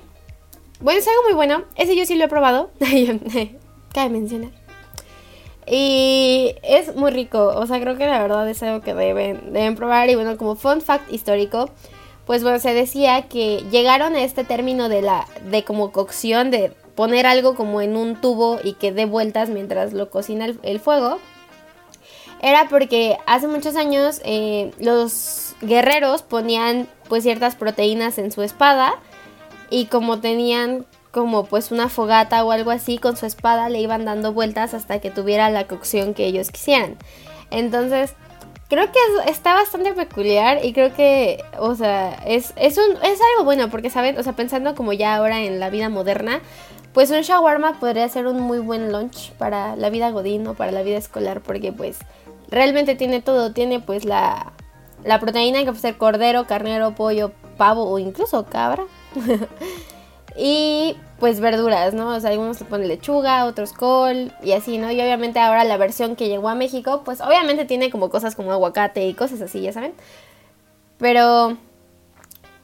bueno, 0.79 0.99
es 0.99 1.07
algo 1.07 1.21
muy 1.23 1.33
bueno, 1.33 1.65
ese 1.75 1.95
yo 1.95 2.07
sí 2.07 2.15
lo 2.15 2.25
he 2.25 2.29
probado, 2.29 2.71
cabe 3.93 4.09
mencionar. 4.09 4.62
Y 5.65 6.55
es 6.63 6.95
muy 6.95 7.11
rico, 7.11 7.53
o 7.55 7.65
sea, 7.67 7.79
creo 7.79 7.97
que 7.97 8.05
la 8.05 8.21
verdad 8.21 8.49
es 8.49 8.61
algo 8.63 8.81
que 8.81 8.93
deben, 8.93 9.53
deben 9.53 9.75
probar. 9.75 10.09
Y 10.09 10.15
bueno, 10.15 10.37
como 10.37 10.55
fun 10.55 10.81
fact 10.81 11.11
histórico, 11.11 11.69
pues 12.25 12.43
bueno, 12.43 12.59
se 12.59 12.73
decía 12.73 13.23
que 13.27 13.63
llegaron 13.71 14.15
a 14.15 14.23
este 14.23 14.43
término 14.43 14.89
de 14.89 15.01
la, 15.01 15.27
de 15.49 15.63
como 15.63 15.91
cocción, 15.91 16.51
de 16.51 16.71
poner 16.95 17.25
algo 17.25 17.55
como 17.55 17.81
en 17.81 17.95
un 17.97 18.19
tubo 18.19 18.59
y 18.63 18.73
que 18.73 18.91
dé 18.91 19.05
vueltas 19.05 19.49
mientras 19.49 19.93
lo 19.93 20.09
cocina 20.09 20.47
el, 20.61 20.79
fuego. 20.79 21.19
Era 22.41 22.67
porque 22.69 23.17
hace 23.25 23.47
muchos 23.47 23.75
años 23.75 24.21
eh, 24.25 24.71
los 24.79 25.55
guerreros 25.61 26.23
ponían 26.23 26.87
pues 27.07 27.23
ciertas 27.23 27.55
proteínas 27.55 28.17
en 28.17 28.31
su 28.31 28.41
espada 28.41 28.95
y 29.69 29.85
como 29.85 30.19
tenían 30.19 30.85
como 31.13 31.45
pues 31.45 31.71
una 31.71 31.89
fogata 31.89 32.43
o 32.43 32.51
algo 32.51 32.71
así 32.71 32.97
con 32.97 33.15
su 33.15 33.27
espada 33.27 33.69
le 33.69 33.79
iban 33.79 34.03
dando 34.03 34.33
vueltas 34.33 34.73
hasta 34.73 34.99
que 34.99 35.11
tuviera 35.11 35.51
la 35.51 35.67
cocción 35.67 36.15
que 36.15 36.25
ellos 36.25 36.49
quisieran. 36.49 36.97
Entonces, 37.51 38.15
creo 38.67 38.91
que 38.91 39.29
está 39.29 39.53
bastante 39.53 39.93
peculiar 39.93 40.65
y 40.65 40.73
creo 40.73 40.91
que, 40.95 41.43
o 41.59 41.75
sea, 41.75 42.15
es, 42.25 42.53
es, 42.55 42.79
un, 42.79 42.95
es 43.03 43.19
algo 43.31 43.45
bueno 43.45 43.69
porque, 43.69 43.91
¿saben? 43.91 44.17
O 44.17 44.23
sea, 44.23 44.33
pensando 44.33 44.73
como 44.73 44.91
ya 44.91 45.15
ahora 45.15 45.41
en 45.41 45.59
la 45.59 45.69
vida 45.69 45.87
moderna, 45.87 46.41
pues 46.93 47.11
un 47.11 47.21
shawarma 47.21 47.79
podría 47.79 48.09
ser 48.09 48.25
un 48.25 48.41
muy 48.41 48.57
buen 48.57 48.91
lunch 48.91 49.33
para 49.33 49.75
la 49.75 49.91
vida 49.91 50.09
godín 50.09 50.47
o 50.47 50.55
para 50.55 50.71
la 50.71 50.81
vida 50.81 50.97
escolar 50.97 51.41
porque 51.41 51.71
pues 51.71 51.99
realmente 52.49 52.95
tiene 52.95 53.21
todo, 53.21 53.53
tiene 53.53 53.79
pues 53.79 54.03
la, 54.03 54.51
la 55.03 55.19
proteína 55.19 55.63
que 55.63 55.73
puede 55.73 55.95
cordero, 55.95 56.47
carnero, 56.47 56.95
pollo, 56.95 57.33
pavo 57.55 57.87
o 57.87 57.99
incluso 57.99 58.45
cabra. 58.45 58.85
Y 60.35 60.97
pues 61.19 61.39
verduras, 61.39 61.93
¿no? 61.93 62.09
O 62.09 62.19
sea, 62.19 62.31
algunos 62.31 62.59
le 62.59 62.65
ponen 62.65 62.87
lechuga, 62.87 63.45
otros 63.45 63.73
col 63.73 64.31
y 64.43 64.53
así, 64.53 64.77
¿no? 64.77 64.91
Y 64.91 64.99
obviamente 64.99 65.39
ahora 65.39 65.63
la 65.63 65.77
versión 65.77 66.15
que 66.15 66.27
llegó 66.27 66.49
a 66.49 66.55
México, 66.55 67.03
pues 67.05 67.21
obviamente 67.21 67.65
tiene 67.65 67.89
como 67.89 68.09
cosas 68.09 68.35
como 68.35 68.51
aguacate 68.51 69.07
y 69.07 69.13
cosas 69.13 69.41
así, 69.41 69.61
ya 69.61 69.73
saben. 69.73 69.93
Pero 70.97 71.57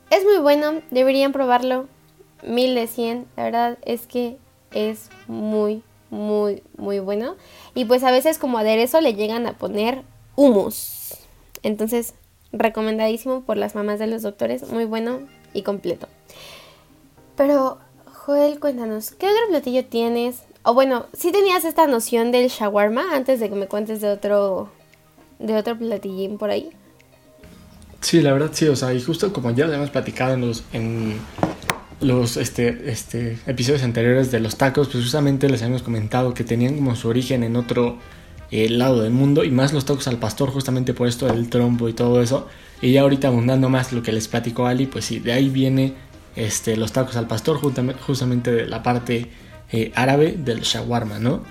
es 0.09 0.23
muy 0.23 0.39
bueno, 0.39 0.81
deberían 0.91 1.31
probarlo. 1.31 1.87
Mil 2.41 2.73
de 2.73 2.87
cien, 2.87 3.27
la 3.35 3.43
verdad 3.43 3.77
es 3.83 4.07
que 4.07 4.37
es 4.73 5.09
muy, 5.27 5.83
muy, 6.09 6.63
muy 6.77 6.99
bueno. 6.99 7.35
Y 7.75 7.85
pues 7.85 8.03
a 8.03 8.11
veces 8.11 8.37
como 8.39 8.57
aderezo 8.57 9.01
le 9.01 9.13
llegan 9.13 9.45
a 9.45 9.53
poner 9.53 10.03
humus. 10.35 11.17
Entonces, 11.63 12.13
recomendadísimo 12.51 13.41
por 13.41 13.57
las 13.57 13.75
mamás 13.75 13.99
de 13.99 14.07
los 14.07 14.21
doctores, 14.21 14.69
muy 14.71 14.85
bueno 14.85 15.19
y 15.53 15.63
completo. 15.63 16.07
Pero, 17.39 17.77
Joel, 18.05 18.59
cuéntanos, 18.59 19.11
¿qué 19.11 19.25
otro 19.25 19.47
platillo 19.47 19.85
tienes? 19.85 20.41
O 20.63 20.73
bueno, 20.73 21.05
si 21.13 21.31
tenías 21.31 21.63
esta 21.63 21.87
noción 21.87 22.33
del 22.33 22.49
shawarma 22.49 23.15
antes 23.15 23.39
de 23.39 23.47
que 23.47 23.55
me 23.55 23.67
cuentes 23.67 24.01
de 24.01 24.09
otro, 24.09 24.69
de 25.39 25.55
otro 25.55 25.77
platillín 25.77 26.37
por 26.37 26.49
ahí. 26.49 26.69
Sí, 28.01 28.21
la 28.21 28.33
verdad 28.33 28.49
sí, 28.51 28.67
o 28.67 28.75
sea, 28.75 28.93
y 28.93 29.01
justo 29.01 29.31
como 29.31 29.51
ya 29.51 29.67
lo 29.67 29.73
hemos 29.73 29.89
platicado 29.89 30.33
en 30.33 30.41
los, 30.41 30.65
en 30.73 31.17
los 32.01 32.35
este, 32.35 32.91
este, 32.91 33.39
episodios 33.47 33.83
anteriores 33.83 34.31
de 34.31 34.41
los 34.41 34.57
tacos, 34.57 34.89
pues 34.89 35.05
justamente 35.05 35.47
les 35.47 35.61
habíamos 35.61 35.83
comentado 35.83 36.33
que 36.33 36.43
tenían 36.43 36.75
como 36.75 36.97
su 36.97 37.07
origen 37.07 37.43
en 37.43 37.55
otro 37.55 37.99
eh, 38.51 38.67
lado 38.67 39.01
del 39.01 39.13
mundo 39.13 39.45
y 39.45 39.51
más 39.51 39.71
los 39.71 39.85
tacos 39.85 40.09
al 40.09 40.17
pastor 40.17 40.49
justamente 40.49 40.93
por 40.93 41.07
esto 41.07 41.27
del 41.27 41.49
trompo 41.49 41.87
y 41.87 41.93
todo 41.93 42.21
eso. 42.21 42.49
Y 42.81 42.91
ya 42.91 43.03
ahorita 43.03 43.29
abundando 43.29 43.69
más 43.69 43.93
lo 43.93 44.03
que 44.03 44.11
les 44.11 44.27
platicó 44.27 44.65
Ali, 44.65 44.87
pues 44.87 45.05
sí, 45.05 45.19
de 45.19 45.31
ahí 45.31 45.47
viene 45.47 46.08
este, 46.39 46.77
los 46.77 46.91
tacos 46.91 47.15
al 47.15 47.27
pastor, 47.27 47.59
justamente 47.59 48.51
de 48.51 48.67
la 48.67 48.81
parte 48.81 49.29
eh, 49.71 49.91
árabe 49.95 50.35
del 50.37 50.61
shawarma, 50.61 51.19
¿no? 51.19 51.43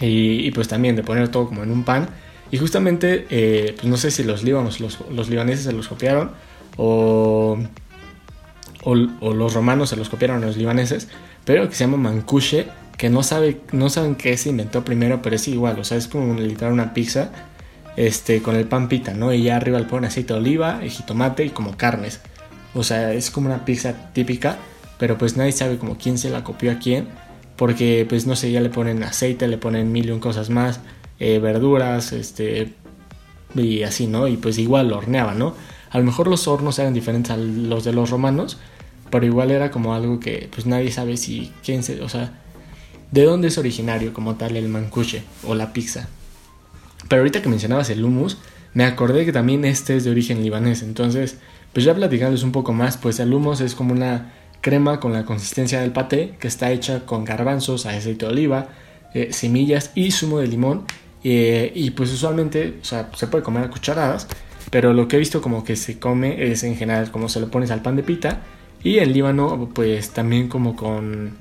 Y, 0.00 0.50
pues 0.52 0.68
también 0.68 0.94
de 0.94 1.02
poner 1.02 1.28
todo 1.28 1.46
como 1.48 1.62
en 1.62 1.70
un 1.70 1.84
pan. 1.84 2.08
Y 2.50 2.58
justamente, 2.58 3.26
eh, 3.30 3.74
pues 3.76 3.86
no 3.86 3.96
sé 3.96 4.10
si 4.10 4.22
los 4.22 4.42
libaneses 4.44 5.64
se 5.64 5.72
los 5.72 5.88
copiaron 5.88 6.30
o, 6.76 7.58
o, 8.84 8.94
los 8.94 9.54
romanos 9.54 9.90
se 9.90 9.96
los 9.96 10.08
copiaron 10.08 10.42
a 10.42 10.46
los 10.46 10.56
libaneses, 10.56 11.08
pero 11.44 11.68
que 11.68 11.74
se 11.74 11.84
llama 11.84 11.96
mancuche, 11.96 12.68
que 12.96 13.10
no, 13.10 13.22
sabe, 13.22 13.60
no 13.72 13.90
saben 13.90 14.14
qué 14.14 14.36
se 14.36 14.50
inventó 14.50 14.84
primero, 14.84 15.22
pero 15.22 15.36
es 15.36 15.48
igual, 15.48 15.78
o 15.78 15.84
sea, 15.84 15.98
es 15.98 16.06
como 16.06 16.38
literal 16.38 16.72
una 16.72 16.94
pizza 16.94 17.32
este, 17.96 18.42
con 18.42 18.56
el 18.56 18.66
pan 18.66 18.88
pita, 18.88 19.12
¿no? 19.12 19.32
Y 19.32 19.42
ya 19.42 19.56
arriba 19.56 19.78
le 19.78 19.86
ponen 19.86 20.06
aceite 20.06 20.34
de 20.34 20.40
oliva, 20.40 20.80
jitomate 20.80 21.44
y 21.44 21.50
como 21.50 21.76
carnes. 21.76 22.20
O 22.76 22.84
sea, 22.84 23.14
es 23.14 23.30
como 23.30 23.46
una 23.48 23.64
pizza 23.64 24.12
típica, 24.12 24.58
pero 24.98 25.16
pues 25.16 25.36
nadie 25.36 25.52
sabe 25.52 25.78
como 25.78 25.96
quién 25.96 26.18
se 26.18 26.28
la 26.28 26.44
copió 26.44 26.70
a 26.70 26.78
quién, 26.78 27.08
porque 27.56 28.04
pues 28.06 28.26
no 28.26 28.36
sé, 28.36 28.52
ya 28.52 28.60
le 28.60 28.68
ponen 28.68 29.02
aceite, 29.02 29.48
le 29.48 29.56
ponen 29.56 29.92
mil 29.92 30.10
y 30.10 30.18
cosas 30.18 30.50
más, 30.50 30.80
eh, 31.18 31.38
verduras, 31.38 32.12
este, 32.12 32.74
y 33.54 33.82
así, 33.82 34.06
¿no? 34.06 34.28
Y 34.28 34.36
pues 34.36 34.58
igual 34.58 34.88
lo 34.88 34.98
horneaban, 34.98 35.38
¿no? 35.38 35.54
A 35.90 35.98
lo 35.98 36.04
mejor 36.04 36.28
los 36.28 36.46
hornos 36.48 36.78
eran 36.78 36.92
diferentes 36.92 37.30
a 37.30 37.38
los 37.38 37.82
de 37.84 37.94
los 37.94 38.10
romanos, 38.10 38.58
pero 39.10 39.24
igual 39.24 39.50
era 39.50 39.70
como 39.70 39.94
algo 39.94 40.20
que 40.20 40.50
pues 40.52 40.66
nadie 40.66 40.92
sabe 40.92 41.16
si 41.16 41.52
quién 41.64 41.82
se, 41.82 42.02
o 42.02 42.10
sea, 42.10 42.42
de 43.10 43.24
dónde 43.24 43.48
es 43.48 43.56
originario 43.56 44.12
como 44.12 44.34
tal 44.34 44.54
el 44.54 44.68
mancuche 44.68 45.22
o 45.44 45.54
la 45.54 45.72
pizza. 45.72 46.08
Pero 47.08 47.22
ahorita 47.22 47.40
que 47.40 47.48
mencionabas 47.48 47.88
el 47.88 48.04
hummus, 48.04 48.36
me 48.74 48.84
acordé 48.84 49.24
que 49.24 49.32
también 49.32 49.64
este 49.64 49.96
es 49.96 50.04
de 50.04 50.10
origen 50.10 50.42
libanés, 50.42 50.82
entonces 50.82 51.38
pues 51.76 51.84
ya 51.84 51.94
platicándoles 51.94 52.42
un 52.42 52.52
poco 52.52 52.72
más, 52.72 52.96
pues 52.96 53.20
el 53.20 53.34
hummus 53.34 53.60
es 53.60 53.74
como 53.74 53.92
una 53.92 54.32
crema 54.62 54.98
con 54.98 55.12
la 55.12 55.26
consistencia 55.26 55.78
del 55.78 55.92
paté 55.92 56.34
que 56.40 56.48
está 56.48 56.72
hecha 56.72 57.04
con 57.04 57.26
garbanzos, 57.26 57.84
aceite 57.84 58.24
de 58.24 58.32
oliva, 58.32 58.68
eh, 59.12 59.30
semillas 59.34 59.90
y 59.94 60.10
zumo 60.10 60.38
de 60.38 60.46
limón. 60.46 60.86
Eh, 61.22 61.72
y 61.74 61.90
pues 61.90 62.10
usualmente, 62.14 62.78
o 62.80 62.84
sea, 62.86 63.10
se 63.14 63.26
puede 63.26 63.44
comer 63.44 63.64
a 63.64 63.68
cucharadas, 63.68 64.26
pero 64.70 64.94
lo 64.94 65.06
que 65.06 65.16
he 65.16 65.18
visto 65.18 65.42
como 65.42 65.64
que 65.64 65.76
se 65.76 65.98
come 65.98 66.50
es 66.50 66.62
en 66.62 66.76
general 66.76 67.10
como 67.10 67.28
se 67.28 67.40
lo 67.40 67.50
pones 67.50 67.70
al 67.70 67.82
pan 67.82 67.94
de 67.96 68.02
pita 68.02 68.40
y 68.82 68.96
el 68.96 69.12
Líbano 69.12 69.68
pues 69.74 70.12
también 70.12 70.48
como 70.48 70.76
con 70.76 71.36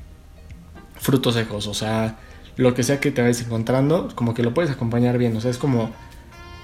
frutos 1.00 1.36
secos, 1.36 1.66
o 1.68 1.74
sea, 1.74 2.18
lo 2.58 2.74
que 2.74 2.84
sea 2.84 3.00
que 3.00 3.10
te 3.10 3.22
vayas 3.22 3.40
encontrando, 3.40 4.10
como 4.16 4.34
que 4.34 4.44
lo 4.44 4.54
puedes 4.54 4.70
acompañar 4.70 5.18
bien, 5.18 5.38
o 5.38 5.40
sea, 5.40 5.50
es 5.50 5.58
como 5.58 5.92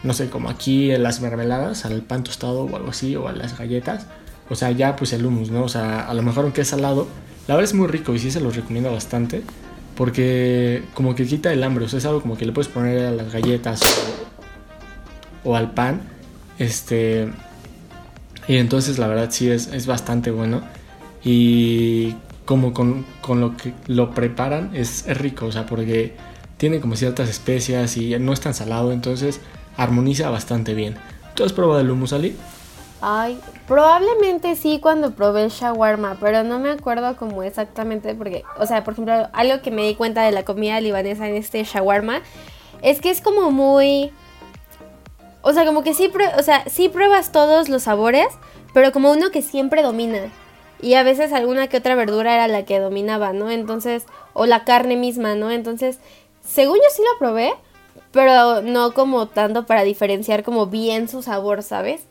no 0.03 0.13
sé, 0.13 0.29
como 0.29 0.49
aquí 0.49 0.95
las 0.97 1.21
mermeladas, 1.21 1.85
al 1.85 2.01
pan 2.01 2.23
tostado 2.23 2.63
o 2.63 2.75
algo 2.75 2.89
así, 2.89 3.15
o 3.15 3.27
a 3.27 3.33
las 3.33 3.57
galletas. 3.57 4.07
O 4.49 4.55
sea, 4.55 4.71
ya 4.71 4.95
pues 4.95 5.13
el 5.13 5.25
hummus, 5.25 5.51
¿no? 5.51 5.63
O 5.63 5.69
sea, 5.69 6.07
a 6.09 6.13
lo 6.13 6.21
mejor 6.23 6.43
aunque 6.43 6.61
es 6.61 6.67
salado, 6.67 7.07
la 7.47 7.55
verdad 7.55 7.69
es 7.69 7.75
muy 7.75 7.87
rico 7.87 8.13
y 8.13 8.19
sí 8.19 8.31
se 8.31 8.41
los 8.41 8.55
recomiendo 8.55 8.91
bastante. 8.91 9.43
porque 9.95 10.83
como 10.93 11.15
que 11.15 11.25
quita 11.25 11.53
el 11.53 11.63
hambre, 11.63 11.85
o 11.85 11.89
sea, 11.89 11.99
es 11.99 12.05
algo 12.05 12.21
como 12.21 12.37
que 12.37 12.45
le 12.45 12.53
puedes 12.53 12.71
poner 12.71 13.05
a 13.05 13.11
las 13.11 13.31
galletas 13.31 13.81
o, 15.43 15.55
al 15.55 15.71
pan, 15.73 16.01
este, 16.57 17.29
y 18.47 18.57
entonces 18.57 18.97
la 18.99 19.07
verdad 19.07 19.29
sí 19.31 19.49
es, 19.49 19.67
es 19.67 19.85
bastante 19.85 20.31
bueno 20.31 20.61
y 21.23 22.15
como 22.45 22.73
con, 22.73 23.05
lo 23.27 23.55
que 23.57 23.73
lo 23.87 24.11
preparan 24.13 24.71
es, 24.73 25.05
es 25.07 25.17
rico, 25.17 25.45
o 25.45 25.51
sea, 25.51 25.65
porque 25.65 26.15
tiene 26.57 26.79
como 26.79 26.95
ciertas 26.95 27.29
especias 27.29 27.97
y 27.97 28.17
no 28.19 28.33
es 28.33 28.39
tan 28.39 28.53
salado, 28.53 28.91
entonces 28.91 29.39
armoniza 29.77 30.29
bastante 30.29 30.73
bien. 30.73 30.97
¿Tú 31.35 31.43
has 31.43 31.53
probado 31.53 31.79
el 31.81 31.89
hummus 31.89 32.13
Ali? 32.13 32.35
Ay, 33.01 33.39
probablemente 33.67 34.55
sí 34.55 34.79
cuando 34.79 35.11
probé 35.11 35.45
el 35.45 35.49
shawarma, 35.49 36.17
pero 36.19 36.43
no 36.43 36.59
me 36.59 36.69
acuerdo 36.69 37.15
como 37.15 37.41
exactamente 37.41 38.13
porque, 38.13 38.43
o 38.59 38.65
sea, 38.65 38.83
por 38.83 38.93
ejemplo, 38.93 39.27
algo 39.33 39.61
que 39.61 39.71
me 39.71 39.87
di 39.87 39.95
cuenta 39.95 40.23
de 40.23 40.31
la 40.31 40.43
comida 40.43 40.79
libanesa 40.81 41.27
en 41.27 41.35
este 41.35 41.63
shawarma 41.63 42.21
es 42.83 43.01
que 43.01 43.09
es 43.09 43.21
como 43.21 43.49
muy 43.49 44.11
o 45.41 45.53
sea, 45.53 45.65
como 45.65 45.83
que 45.83 45.93
sí, 45.93 46.11
o 46.37 46.43
sea, 46.43 46.63
sí 46.69 46.89
pruebas 46.89 47.31
todos 47.31 47.69
los 47.69 47.83
sabores, 47.83 48.27
pero 48.73 48.91
como 48.91 49.11
uno 49.11 49.31
que 49.31 49.41
siempre 49.41 49.81
domina. 49.81 50.31
Y 50.81 50.95
a 50.95 51.03
veces 51.03 51.33
alguna 51.33 51.67
que 51.67 51.77
otra 51.77 51.95
verdura 51.95 52.33
era 52.33 52.47
la 52.47 52.65
que 52.65 52.79
dominaba, 52.79 53.33
¿no? 53.33 53.49
Entonces, 53.49 54.05
o 54.33 54.45
la 54.45 54.63
carne 54.63 54.95
misma, 54.95 55.35
¿no? 55.35 55.51
Entonces, 55.51 55.99
según 56.45 56.77
yo 56.77 56.89
sí 56.91 57.01
lo 57.01 57.19
probé, 57.19 57.53
pero 58.11 58.61
no 58.61 58.93
como 58.93 59.27
tanto 59.27 59.65
para 59.65 59.83
diferenciar 59.83 60.43
como 60.43 60.67
bien 60.67 61.07
su 61.07 61.21
sabor, 61.21 61.63
¿sabes? 61.63 62.01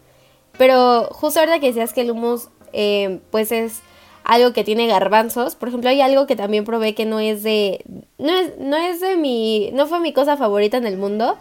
Pero 0.58 1.08
justo 1.12 1.40
ahora 1.40 1.60
que 1.60 1.68
decías 1.68 1.92
que 1.92 2.02
el 2.02 2.10
hummus, 2.10 2.48
eh, 2.72 3.20
pues 3.30 3.52
es 3.52 3.82
algo 4.24 4.52
que 4.52 4.64
tiene 4.64 4.86
garbanzos. 4.86 5.54
Por 5.56 5.68
ejemplo, 5.68 5.90
hay 5.90 6.00
algo 6.00 6.26
que 6.26 6.36
también 6.36 6.64
probé 6.64 6.94
que 6.94 7.06
no 7.06 7.20
es 7.20 7.42
de. 7.42 7.84
No 8.18 8.32
es, 8.32 8.58
no 8.58 8.76
es 8.76 9.00
de 9.00 9.16
mi. 9.16 9.70
No 9.72 9.86
fue 9.86 10.00
mi 10.00 10.12
cosa 10.12 10.36
favorita 10.36 10.76
en 10.76 10.86
el 10.86 10.96
mundo. 10.96 11.36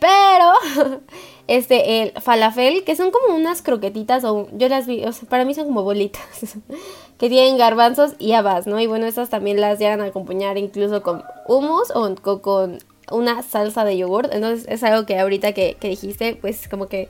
Pero. 0.00 1.00
Este, 1.46 2.00
el 2.00 2.12
falafel, 2.22 2.84
que 2.84 2.96
son 2.96 3.10
como 3.10 3.36
unas 3.36 3.60
croquetitas, 3.60 4.24
o 4.24 4.48
yo 4.52 4.70
las 4.70 4.86
vi, 4.86 5.04
o 5.04 5.12
sea, 5.12 5.28
para 5.28 5.44
mí 5.44 5.52
son 5.52 5.66
como 5.66 5.82
bolitas. 5.82 6.22
que 7.18 7.28
tienen 7.28 7.58
garbanzos 7.58 8.14
y 8.18 8.32
habas, 8.32 8.66
¿no? 8.66 8.80
Y 8.80 8.86
bueno, 8.86 9.04
estas 9.04 9.28
también 9.28 9.60
las 9.60 9.78
llegan 9.78 10.00
a 10.00 10.06
acompañar 10.06 10.56
incluso 10.56 11.02
con 11.02 11.22
hummus 11.46 11.90
o 11.94 12.14
con, 12.40 12.78
una 13.10 13.42
salsa 13.42 13.84
de 13.84 13.96
yogur. 13.96 14.28
Entonces 14.32 14.66
es 14.68 14.82
algo 14.82 15.06
que 15.06 15.18
ahorita 15.18 15.52
que, 15.52 15.76
que 15.78 15.88
dijiste, 15.88 16.36
pues 16.40 16.68
como 16.68 16.88
que 16.88 17.08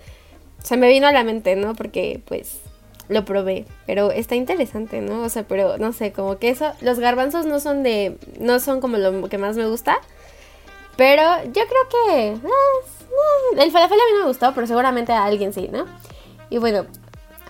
se 0.62 0.76
me 0.76 0.88
vino 0.88 1.06
a 1.06 1.12
la 1.12 1.24
mente, 1.24 1.56
¿no? 1.56 1.74
Porque 1.74 2.20
pues 2.26 2.60
lo 3.08 3.24
probé, 3.24 3.66
pero 3.86 4.10
está 4.10 4.34
interesante, 4.34 5.00
¿no? 5.00 5.22
O 5.22 5.28
sea, 5.28 5.42
pero 5.46 5.76
no 5.78 5.92
sé, 5.92 6.12
como 6.12 6.38
que 6.38 6.48
eso, 6.48 6.72
los 6.80 6.98
garbanzos 6.98 7.44
no 7.46 7.60
son 7.60 7.82
de, 7.82 8.16
no 8.40 8.60
son 8.60 8.80
como 8.80 8.96
lo 8.96 9.28
que 9.28 9.38
más 9.38 9.56
me 9.56 9.66
gusta, 9.66 9.98
pero 10.96 11.22
yo 11.44 11.62
creo 11.66 11.88
que 11.90 12.28
eh, 12.28 12.40
eh, 12.42 13.62
el 13.62 13.70
falafel 13.70 14.00
a 14.00 14.04
mí 14.04 14.10
no 14.14 14.20
me 14.20 14.28
gustó, 14.28 14.52
pero 14.54 14.66
seguramente 14.66 15.12
a 15.12 15.24
alguien 15.24 15.52
sí, 15.52 15.68
¿no? 15.70 15.84
Y 16.48 16.58
bueno, 16.58 16.86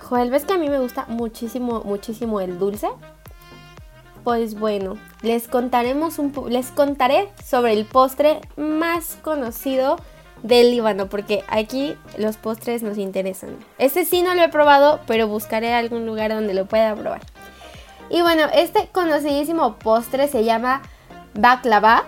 Joel, 0.02 0.30
¿ves 0.30 0.44
que 0.44 0.54
a 0.54 0.58
mí 0.58 0.68
me 0.68 0.78
gusta 0.78 1.06
muchísimo, 1.08 1.82
muchísimo 1.84 2.40
el 2.40 2.58
dulce? 2.58 2.88
Pues 4.24 4.58
bueno, 4.58 4.96
les 5.20 5.48
contaremos 5.48 6.18
les 6.48 6.70
contaré 6.70 7.28
sobre 7.44 7.74
el 7.74 7.84
postre 7.84 8.40
más 8.56 9.18
conocido 9.22 9.98
del 10.42 10.70
Líbano, 10.70 11.08
porque 11.08 11.44
aquí 11.48 11.96
los 12.16 12.38
postres 12.38 12.82
nos 12.82 12.96
interesan. 12.96 13.50
Este 13.78 14.06
sí 14.06 14.22
no 14.22 14.34
lo 14.34 14.42
he 14.42 14.48
probado, 14.48 15.00
pero 15.06 15.28
buscaré 15.28 15.74
algún 15.74 16.06
lugar 16.06 16.32
donde 16.32 16.54
lo 16.54 16.64
pueda 16.64 16.94
probar. 16.94 17.20
Y 18.08 18.22
bueno, 18.22 18.44
este 18.54 18.88
conocidísimo 18.92 19.76
postre 19.76 20.28
se 20.28 20.44
llama 20.44 20.82
baklava. 21.34 22.04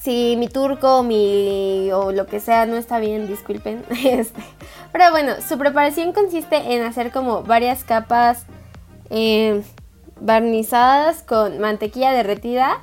Si 0.00 0.36
mi 0.38 0.48
turco 0.48 1.02
mi, 1.02 1.90
o 1.92 2.12
lo 2.12 2.26
que 2.26 2.40
sea 2.40 2.64
no 2.64 2.76
está 2.76 2.98
bien, 3.00 3.26
disculpen. 3.26 3.84
Este. 4.04 4.42
Pero 4.92 5.10
bueno, 5.10 5.32
su 5.46 5.58
preparación 5.58 6.12
consiste 6.12 6.56
en 6.74 6.82
hacer 6.82 7.10
como 7.10 7.42
varias 7.42 7.84
capas 7.84 8.44
eh, 9.10 9.62
barnizadas 10.20 11.22
con 11.22 11.58
mantequilla 11.58 12.12
derretida 12.12 12.80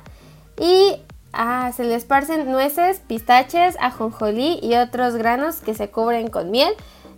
y 0.60 1.00
Ah, 1.38 1.70
se 1.76 1.84
le 1.84 1.94
esparcen 1.94 2.50
nueces, 2.50 3.00
pistaches, 3.06 3.76
ajonjolí 3.78 4.58
y 4.62 4.74
otros 4.76 5.16
granos 5.16 5.56
que 5.56 5.74
se 5.74 5.90
cubren 5.90 6.28
con 6.28 6.50
miel 6.50 6.72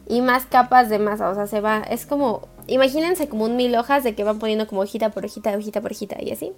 y 0.09 0.23
más 0.23 0.45
capas 0.45 0.89
de 0.89 0.99
masa. 0.99 1.31
O 1.31 1.35
sea, 1.37 1.47
se 1.47 1.61
va. 1.61 1.85
Es 1.89 2.05
como. 2.05 2.49
Imagínense 2.67 3.29
como 3.29 3.45
un 3.45 3.55
mil 3.55 3.77
hojas 3.77 4.03
de 4.03 4.17
que 4.17 4.25
van 4.25 4.41
poniendo 4.41 4.67
como 4.67 4.81
hojita 4.81 5.11
por 5.11 5.25
hojita, 5.25 5.57
hojita 5.57 5.81
por 5.81 5.93
hojita 5.93 6.17
y 6.21 6.33
así. 6.33 6.53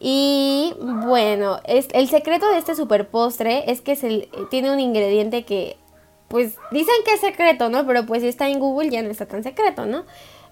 Y 0.00 0.74
bueno, 0.80 1.60
es, 1.64 1.88
el 1.92 2.08
secreto 2.08 2.48
de 2.50 2.58
este 2.58 2.74
super 2.74 3.08
postre 3.08 3.70
es 3.70 3.82
que 3.82 3.94
se, 3.94 4.30
tiene 4.50 4.72
un 4.72 4.80
ingrediente 4.80 5.44
que, 5.44 5.76
pues 6.28 6.56
dicen 6.70 6.94
que 7.04 7.14
es 7.14 7.20
secreto, 7.20 7.68
¿no? 7.68 7.86
Pero 7.86 8.06
pues 8.06 8.22
si 8.22 8.28
está 8.28 8.48
en 8.48 8.58
Google 8.58 8.90
ya 8.90 9.02
no 9.02 9.10
está 9.10 9.26
tan 9.26 9.42
secreto, 9.42 9.86
¿no? 9.86 10.04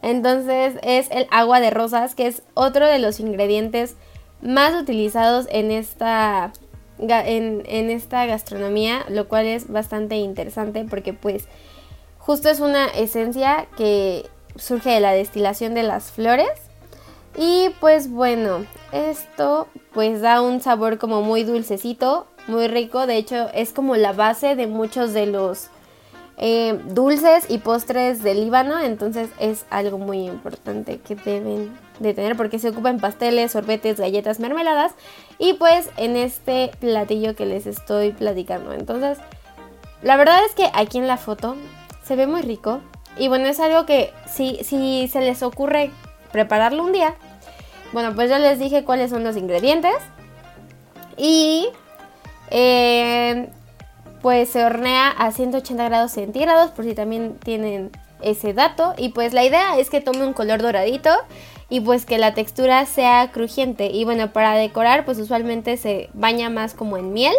Entonces 0.02 0.74
es 0.82 1.10
el 1.10 1.26
agua 1.30 1.60
de 1.60 1.70
rosas, 1.70 2.14
que 2.14 2.26
es 2.26 2.42
otro 2.54 2.86
de 2.86 2.98
los 2.98 3.20
ingredientes 3.20 3.96
más 4.42 4.74
utilizados 4.80 5.46
en 5.50 5.70
esta, 5.70 6.52
en, 6.98 7.90
esta 7.90 8.26
gastronomía, 8.26 9.04
lo 9.08 9.28
cual 9.28 9.46
es 9.46 9.70
bastante 9.70 10.16
interesante 10.16 10.84
porque 10.88 11.12
pues 11.12 11.44
justo 12.18 12.48
es 12.48 12.60
una 12.60 12.86
esencia 12.86 13.66
que 13.76 14.26
surge 14.56 14.90
de 14.90 15.00
la 15.00 15.12
destilación 15.12 15.74
de 15.74 15.82
las 15.82 16.10
flores. 16.10 16.50
Y 17.38 17.68
pues 17.80 18.10
bueno, 18.10 18.64
esto 18.92 19.68
pues 19.92 20.22
da 20.22 20.40
un 20.40 20.62
sabor 20.62 20.98
como 20.98 21.20
muy 21.20 21.42
dulcecito, 21.42 22.26
muy 22.46 22.66
rico. 22.66 23.06
De 23.06 23.16
hecho 23.16 23.48
es 23.52 23.72
como 23.72 23.96
la 23.96 24.12
base 24.12 24.56
de 24.56 24.66
muchos 24.66 25.12
de 25.12 25.26
los 25.26 25.68
eh, 26.38 26.78
dulces 26.88 27.46
y 27.48 27.58
postres 27.58 28.22
del 28.22 28.40
Líbano. 28.40 28.80
Entonces 28.80 29.28
es 29.38 29.66
algo 29.70 29.98
muy 29.98 30.26
importante 30.26 30.98
que 30.98 31.14
deben 31.14 31.76
de 31.98 32.14
tener 32.14 32.36
porque 32.36 32.58
se 32.58 32.70
ocupan 32.70 33.00
pasteles, 33.00 33.52
sorbetes, 33.52 33.98
galletas, 33.98 34.40
mermeladas 34.40 34.92
y 35.38 35.54
pues 35.54 35.88
en 35.96 36.16
este 36.16 36.70
platillo 36.80 37.34
que 37.34 37.46
les 37.46 37.66
estoy 37.66 38.12
platicando. 38.12 38.72
Entonces, 38.72 39.18
la 40.02 40.16
verdad 40.16 40.38
es 40.46 40.54
que 40.54 40.70
aquí 40.74 40.98
en 40.98 41.06
la 41.06 41.16
foto 41.16 41.56
se 42.04 42.16
ve 42.16 42.26
muy 42.26 42.42
rico 42.42 42.80
y 43.18 43.28
bueno, 43.28 43.46
es 43.46 43.60
algo 43.60 43.86
que 43.86 44.12
si, 44.30 44.62
si 44.62 45.08
se 45.08 45.20
les 45.20 45.42
ocurre 45.42 45.90
prepararlo 46.32 46.84
un 46.84 46.92
día, 46.92 47.14
bueno, 47.92 48.14
pues 48.14 48.28
ya 48.28 48.38
les 48.38 48.58
dije 48.58 48.84
cuáles 48.84 49.10
son 49.10 49.24
los 49.24 49.36
ingredientes 49.36 49.94
y 51.16 51.68
eh, 52.50 53.48
pues 54.26 54.48
se 54.48 54.64
hornea 54.64 55.08
a 55.10 55.30
180 55.30 55.84
grados 55.84 56.10
centígrados 56.10 56.72
por 56.72 56.84
si 56.84 56.96
también 56.96 57.38
tienen 57.38 57.92
ese 58.20 58.54
dato 58.54 58.92
y 58.98 59.10
pues 59.10 59.32
la 59.32 59.44
idea 59.44 59.78
es 59.78 59.88
que 59.88 60.00
tome 60.00 60.26
un 60.26 60.32
color 60.32 60.60
doradito 60.60 61.10
y 61.68 61.78
pues 61.78 62.06
que 62.06 62.18
la 62.18 62.34
textura 62.34 62.86
sea 62.86 63.30
crujiente. 63.30 63.86
Y 63.86 64.04
bueno, 64.04 64.32
para 64.32 64.56
decorar 64.56 65.04
pues 65.04 65.20
usualmente 65.20 65.76
se 65.76 66.10
baña 66.12 66.50
más 66.50 66.74
como 66.74 66.96
en 66.96 67.12
miel 67.12 67.36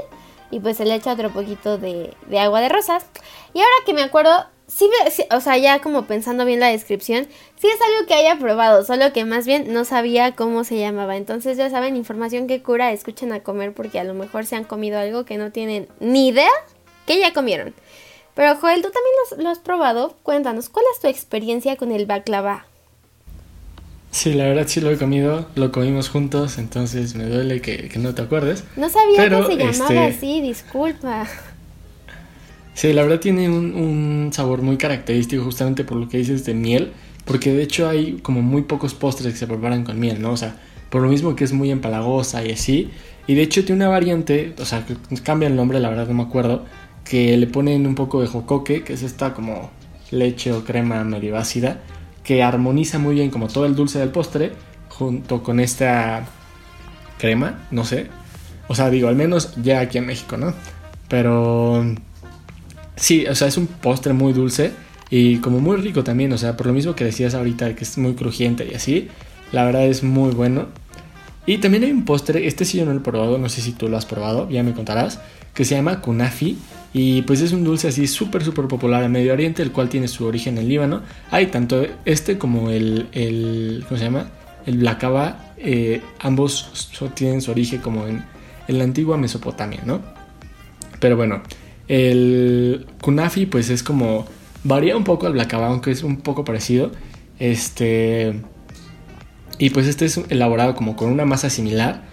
y 0.49 0.61
pues 0.61 0.77
se 0.77 0.85
le 0.85 0.95
echa 0.95 1.11
otro 1.11 1.29
poquito 1.29 1.77
de, 1.77 2.15
agua 2.39 2.61
de 2.61 2.69
rosas. 2.69 3.05
Y 3.53 3.59
ahora 3.59 3.75
que 3.85 3.93
me 3.93 4.01
acuerdo, 4.01 4.45
sí, 4.67 4.89
o 5.31 5.41
sea, 5.41 5.57
ya 5.57 5.81
como 5.81 6.05
pensando 6.05 6.45
bien 6.45 6.61
la 6.61 6.69
descripción, 6.69 7.27
sí 7.59 7.67
es 7.67 7.81
algo 7.81 8.07
que 8.07 8.13
haya 8.13 8.39
probado, 8.39 8.85
solo 8.85 9.11
que 9.11 9.25
más 9.25 9.45
bien 9.45 9.73
no 9.73 9.83
sabía 9.83 10.37
cómo 10.37 10.63
se 10.63 10.79
llamaba. 10.79 11.17
Entonces 11.17 11.57
ya 11.57 11.69
saben, 11.69 11.97
información 11.97 12.47
que 12.47 12.63
cura, 12.63 12.93
escuchen 12.93 13.33
a 13.33 13.43
comer 13.43 13.73
porque 13.73 13.99
a 13.99 14.05
lo 14.05 14.13
mejor 14.13 14.45
se 14.45 14.55
han 14.55 14.63
comido 14.63 14.97
algo 14.97 15.25
que 15.25 15.37
no 15.37 15.51
tienen 15.51 15.89
ni 15.99 16.29
idea 16.29 16.47
que 17.07 17.19
ya 17.19 17.33
comieron. 17.33 17.73
Pero 18.35 18.55
Joel, 18.55 18.83
tú 18.83 18.89
también 18.91 19.43
lo 19.43 19.49
has 19.49 19.57
probado. 19.57 20.15
Cuéntanos, 20.21 20.69
¿cuál 20.69 20.85
es 20.93 20.99
tu 20.99 21.07
experiencia 21.07 21.75
con 21.75 21.91
el 21.91 22.05
baklava? 22.05 22.67
Sí, 24.11 24.33
la 24.33 24.45
verdad 24.45 24.65
sí 24.67 24.79
lo 24.79 24.89
he 24.91 24.97
comido, 24.97 25.47
lo 25.55 25.71
comimos 25.71 26.09
juntos, 26.09 26.57
entonces 26.57 27.15
me 27.15 27.25
duele 27.25 27.61
que, 27.61 27.91
no 27.97 28.13
te 28.13 28.21
acuerdes. 28.21 28.63
No 28.75 28.89
sabía 28.89 29.29
que 29.29 29.43
se 29.45 29.57
llamaba 29.57 30.07
este, 30.07 30.17
así, 30.17 30.41
disculpa. 30.41 31.27
Sí, 32.73 32.93
la 32.93 33.03
verdad 33.03 33.19
tiene 33.19 33.49
un, 33.49 34.29
sabor 34.31 34.61
muy 34.61 34.77
característico 34.77 35.43
justamente 35.43 35.83
por 35.83 35.97
lo 35.97 36.07
que 36.07 36.17
dices 36.17 36.45
de 36.45 36.53
miel, 36.53 36.93
porque 37.25 37.53
de 37.53 37.63
hecho 37.63 37.89
hay 37.89 38.19
como 38.21 38.41
muy 38.41 38.61
pocos 38.63 38.93
postres 38.93 39.33
que 39.33 39.39
se 39.39 39.47
preparan 39.47 39.83
con 39.83 39.99
miel, 39.99 40.21
¿no? 40.21 40.31
O 40.31 40.37
sea, 40.37 40.55
por 40.89 41.01
lo 41.01 41.09
mismo 41.09 41.35
que 41.35 41.43
es 41.43 41.53
muy 41.53 41.71
empalagosa 41.71 42.45
y 42.45 42.51
así. 42.51 42.91
Y 43.27 43.35
de 43.35 43.41
hecho 43.41 43.65
tiene 43.65 43.83
una 43.83 43.89
variante, 43.89 44.53
o 44.59 44.65
sea, 44.65 44.85
cambia 45.23 45.47
el 45.47 45.55
nombre, 45.55 45.79
la 45.79 45.89
verdad 45.89 46.07
no 46.07 46.13
me 46.13 46.23
acuerdo, 46.23 46.65
que 47.09 47.37
le 47.37 47.47
ponen 47.47 47.87
un 47.87 47.95
poco 47.95 48.21
de 48.21 48.27
jocoque, 48.27 48.83
que 48.83 48.93
es 48.93 49.03
esta 49.03 49.33
como 49.33 49.71
leche 50.11 50.51
o 50.51 50.63
crema 50.63 51.03
medio 51.03 51.37
ácida 51.37 51.81
que 52.27 52.43
armoniza 52.43 52.99
muy 52.99 53.15
bien 53.15 53.29
como 53.29 53.47
todo 53.47 53.65
el 53.65 53.73
dulce 53.73 53.99
del 53.99 54.09
postre 54.09 54.51
junto 54.89 55.41
con 55.41 55.61
esta 55.61 56.25
crema, 57.17 57.65
no 57.71 57.85
sé. 57.85 58.07
O 58.67 58.75
sea, 58.75 58.89
digo, 58.89 59.07
al 59.07 59.15
menos 59.15 59.53
ya 59.63 59.79
aquí 59.79 59.97
en 59.97 60.07
México, 60.07 60.35
¿no? 60.35 60.53
Pero 61.07 61.85
sí, 62.97 63.25
o 63.27 63.33
sea, 63.33 63.47
es 63.47 63.55
un 63.55 63.67
postre 63.67 64.11
muy 64.11 64.33
dulce 64.33 64.73
y 65.09 65.37
como 65.37 65.61
muy 65.61 65.77
rico 65.77 66.03
también, 66.03 66.33
o 66.33 66.37
sea, 66.37 66.57
por 66.57 66.67
lo 66.67 66.73
mismo 66.73 66.95
que 66.95 67.05
decías 67.05 67.33
ahorita 67.33 67.73
que 67.75 67.85
es 67.85 67.97
muy 67.97 68.13
crujiente 68.13 68.67
y 68.69 68.75
así, 68.75 69.07
la 69.53 69.63
verdad 69.63 69.85
es 69.85 70.03
muy 70.03 70.31
bueno. 70.31 70.65
Y 71.45 71.59
también 71.59 71.85
hay 71.85 71.91
un 71.91 72.03
postre, 72.03 72.45
este 72.45 72.65
sí 72.65 72.77
yo 72.77 72.83
no 72.83 72.91
lo 72.91 72.99
he 72.99 73.03
probado, 73.03 73.37
no 73.37 73.47
sé 73.47 73.61
si 73.61 73.71
tú 73.71 73.87
lo 73.87 73.95
has 73.95 74.05
probado, 74.05 74.49
ya 74.49 74.63
me 74.63 74.73
contarás, 74.73 75.21
que 75.53 75.63
se 75.63 75.75
llama 75.75 76.01
kunafi. 76.01 76.57
Y 76.93 77.21
pues 77.23 77.41
es 77.41 77.51
un 77.51 77.63
dulce 77.63 77.89
así 77.89 78.07
súper, 78.07 78.43
súper 78.43 78.67
popular 78.67 79.03
en 79.03 79.11
Medio 79.11 79.33
Oriente, 79.33 79.61
el 79.61 79.71
cual 79.71 79.89
tiene 79.89 80.07
su 80.07 80.25
origen 80.25 80.57
en 80.57 80.67
Líbano. 80.67 81.01
Hay 81.31 81.47
tanto 81.47 81.85
este 82.05 82.37
como 82.37 82.69
el, 82.69 83.07
el 83.11 83.83
¿cómo 83.87 83.97
se 83.97 84.05
llama? 84.05 84.29
El 84.65 84.77
blacaba, 84.79 85.53
eh, 85.57 86.01
ambos 86.19 86.89
tienen 87.13 87.41
su 87.41 87.51
origen 87.51 87.81
como 87.81 88.07
en, 88.07 88.23
en 88.67 88.77
la 88.77 88.83
antigua 88.83 89.17
Mesopotamia, 89.17 89.81
¿no? 89.85 90.01
Pero 90.99 91.15
bueno, 91.15 91.41
el 91.87 92.85
kunafi 93.01 93.45
pues 93.45 93.69
es 93.69 93.83
como, 93.83 94.25
varía 94.63 94.97
un 94.97 95.03
poco 95.03 95.27
al 95.27 95.33
blacaba, 95.33 95.67
aunque 95.67 95.91
es 95.91 96.03
un 96.03 96.17
poco 96.17 96.43
parecido. 96.43 96.91
Este... 97.39 98.41
Y 99.59 99.71
pues 99.71 99.87
este 99.87 100.05
es 100.05 100.19
elaborado 100.29 100.75
como 100.75 100.95
con 100.95 101.11
una 101.11 101.25
masa 101.25 101.49
similar, 101.49 102.03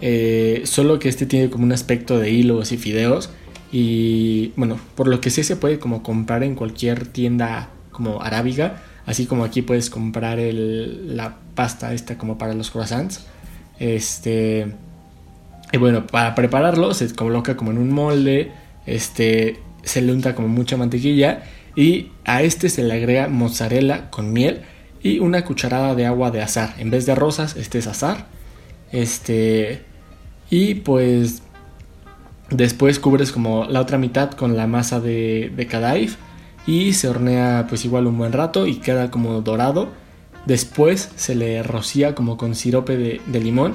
eh, 0.00 0.62
solo 0.64 0.98
que 0.98 1.08
este 1.08 1.26
tiene 1.26 1.48
como 1.48 1.64
un 1.64 1.72
aspecto 1.72 2.18
de 2.18 2.30
hilos 2.30 2.72
y 2.72 2.76
fideos. 2.76 3.30
Y 3.70 4.52
bueno, 4.56 4.78
por 4.94 5.08
lo 5.08 5.20
que 5.20 5.30
sé 5.30 5.44
se 5.44 5.56
puede 5.56 5.78
como 5.78 6.02
comprar 6.02 6.42
en 6.42 6.54
cualquier 6.54 7.06
tienda 7.06 7.70
como 7.90 8.22
arábiga, 8.22 8.82
así 9.06 9.26
como 9.26 9.44
aquí 9.44 9.62
puedes 9.62 9.90
comprar 9.90 10.38
el, 10.38 11.16
la 11.16 11.36
pasta 11.54 11.92
esta 11.92 12.16
como 12.16 12.38
para 12.38 12.54
los 12.54 12.70
croissants. 12.70 13.26
Este 13.78 14.72
y 15.72 15.76
bueno, 15.76 16.06
para 16.06 16.34
prepararlo 16.34 16.94
se 16.94 17.14
coloca 17.14 17.56
como 17.56 17.70
en 17.70 17.78
un 17.78 17.92
molde, 17.92 18.52
este 18.86 19.60
se 19.82 20.00
le 20.02 20.12
unta 20.12 20.34
como 20.34 20.48
mucha 20.48 20.76
mantequilla 20.76 21.42
y 21.76 22.08
a 22.24 22.42
este 22.42 22.68
se 22.70 22.82
le 22.82 22.94
agrega 22.94 23.28
mozzarella 23.28 24.10
con 24.10 24.32
miel 24.32 24.62
y 25.02 25.18
una 25.18 25.44
cucharada 25.44 25.94
de 25.94 26.06
agua 26.06 26.30
de 26.30 26.42
azar. 26.42 26.74
En 26.78 26.90
vez 26.90 27.06
de 27.06 27.14
rosas, 27.14 27.56
este 27.56 27.78
es 27.78 27.86
azar. 27.86 28.26
Este 28.92 29.82
y 30.50 30.76
pues 30.76 31.42
después 32.50 32.98
cubres 32.98 33.32
como 33.32 33.64
la 33.66 33.80
otra 33.80 33.98
mitad 33.98 34.30
con 34.32 34.56
la 34.56 34.66
masa 34.66 35.00
de, 35.00 35.52
de 35.54 36.08
y 36.66 36.92
se 36.92 37.08
hornea 37.08 37.66
pues 37.68 37.84
igual 37.86 38.06
un 38.06 38.18
buen 38.18 38.32
rato 38.32 38.66
y 38.66 38.76
queda 38.76 39.10
como 39.10 39.40
dorado. 39.40 39.88
Después 40.44 41.10
se 41.16 41.34
le 41.34 41.62
rocía 41.62 42.14
como 42.14 42.36
con 42.36 42.54
sirope 42.54 42.96
de, 42.96 43.40
limón 43.40 43.74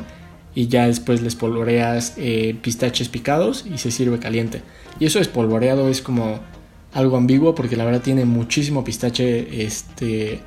y 0.56 0.68
ya 0.68 0.86
después 0.86 1.22
les 1.22 1.36
polvoreas 1.36 2.14
eh, 2.18 2.56
pistaches 2.62 3.10
picados 3.10 3.66
y 3.66 3.80
se 3.80 3.90
sirve 3.90 4.20
caliente. 4.20 4.62
Y 5.00 5.06
eso 5.06 5.20
espolvoreado 5.20 5.90
es 5.90 6.02
como 6.02 6.40
algo 6.94 7.18
ambiguo 7.18 7.56
porque 7.56 7.76
la 7.76 7.86
verdad 7.86 8.02
tiene 8.02 8.26
muchísimo 8.26 8.84
pistache 8.84 9.66
este 9.66 10.40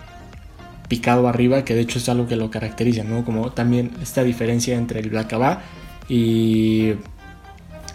picado 0.89 1.27
arriba, 1.27 1.65
que 1.65 1.75
de 1.75 1.81
hecho 1.81 1.99
es 1.99 2.09
algo 2.09 2.29
que 2.29 2.37
lo 2.37 2.49
caracteriza, 2.49 3.03
¿no? 3.03 3.25
Como 3.25 3.51
también 3.51 3.91
esta 4.01 4.23
diferencia 4.23 4.77
entre 4.77 5.01
el 5.01 5.11
blacaba 5.11 5.63
y 6.09 6.93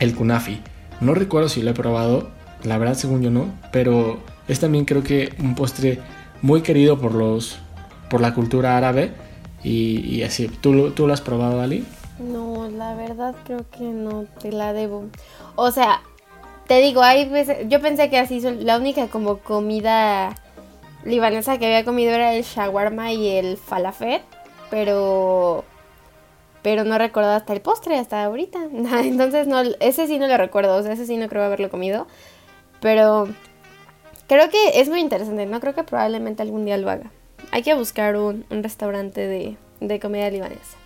el 0.02 0.16
kunafi. 0.16 0.60
No 1.00 1.14
recuerdo 1.14 1.48
si 1.48 1.62
lo 1.62 1.72
he 1.72 1.74
probado, 1.74 2.30
la 2.64 2.78
verdad 2.78 2.96
según 2.96 3.22
yo 3.22 3.32
no, 3.32 3.48
pero 3.72 4.20
es 4.48 4.60
también 4.60 4.84
creo 4.84 5.04
que 5.04 5.34
un 5.40 5.56
postre 5.56 6.00
muy 6.42 6.62
querido 6.62 7.00
por 7.00 7.14
los 7.16 7.60
por 8.10 8.20
la 8.20 8.34
cultura 8.34 8.78
árabe 8.78 9.12
y, 9.64 10.24
así. 10.24 10.48
¿Tú, 10.48 10.92
¿Tú 10.92 11.08
lo 11.08 11.14
has 11.14 11.22
probado, 11.22 11.62
Ali? 11.62 11.86
No, 12.20 12.68
la 12.70 12.96
verdad 12.96 13.36
creo 13.46 13.66
que 13.70 13.84
no 13.84 14.26
te 14.42 14.52
la 14.52 14.74
debo. 14.74 15.06
O 15.56 15.72
sea, 15.72 16.02
te 16.68 16.82
digo, 16.82 17.04
hay 17.04 17.30
veces, 17.30 17.70
yo 17.70 17.80
pensé 17.80 18.10
que 18.10 18.18
así 18.18 18.42
la 18.42 18.78
única 18.78 19.08
como 19.08 19.38
comida 19.38 20.36
libanesa 21.06 21.58
que 21.58 21.68
había 21.68 21.86
comido 21.86 22.12
era 22.12 22.34
el 22.34 22.44
shawarma 22.44 23.14
y 23.14 23.30
el 23.30 23.58
falafel, 23.58 24.22
pero 24.70 25.64
pero 26.62 26.84
no 26.84 26.98
recuerdo 26.98 27.32
hasta 27.32 27.54
el 27.54 27.62
postre, 27.62 27.98
hasta 27.98 28.24
ahorita. 28.24 28.60
Entonces, 29.04 29.48
no, 29.48 29.62
ese 29.80 30.08
sí 30.08 30.20
no 30.20 30.28
lo 30.28 30.38
recuerdo, 30.38 30.76
o 30.76 30.84
sea, 30.84 30.94
ese 30.94 31.06
sí 31.06 31.18
no 31.18 31.28
creo 31.28 31.44
haberlo 31.44 31.70
comido. 31.70 32.08
Pero 32.80 33.28
creo 34.28 34.50
que 34.50 34.80
es 34.80 34.90
muy 34.90 35.00
interesante, 35.00 35.46
¿no? 35.46 35.60
Creo 35.60 35.76
que 35.76 35.84
probablemente 35.84 36.42
algún 36.42 36.66
día 36.66 36.78
lo 36.78 36.90
haga. 36.90 37.12
Hay 37.52 37.64
que 37.64 37.74
buscar 37.74 38.16
un, 38.16 38.46
restaurante 38.50 39.28
de, 39.28 39.58
de, 39.80 40.00
comida 40.00 40.30
libanesa. 40.30 40.78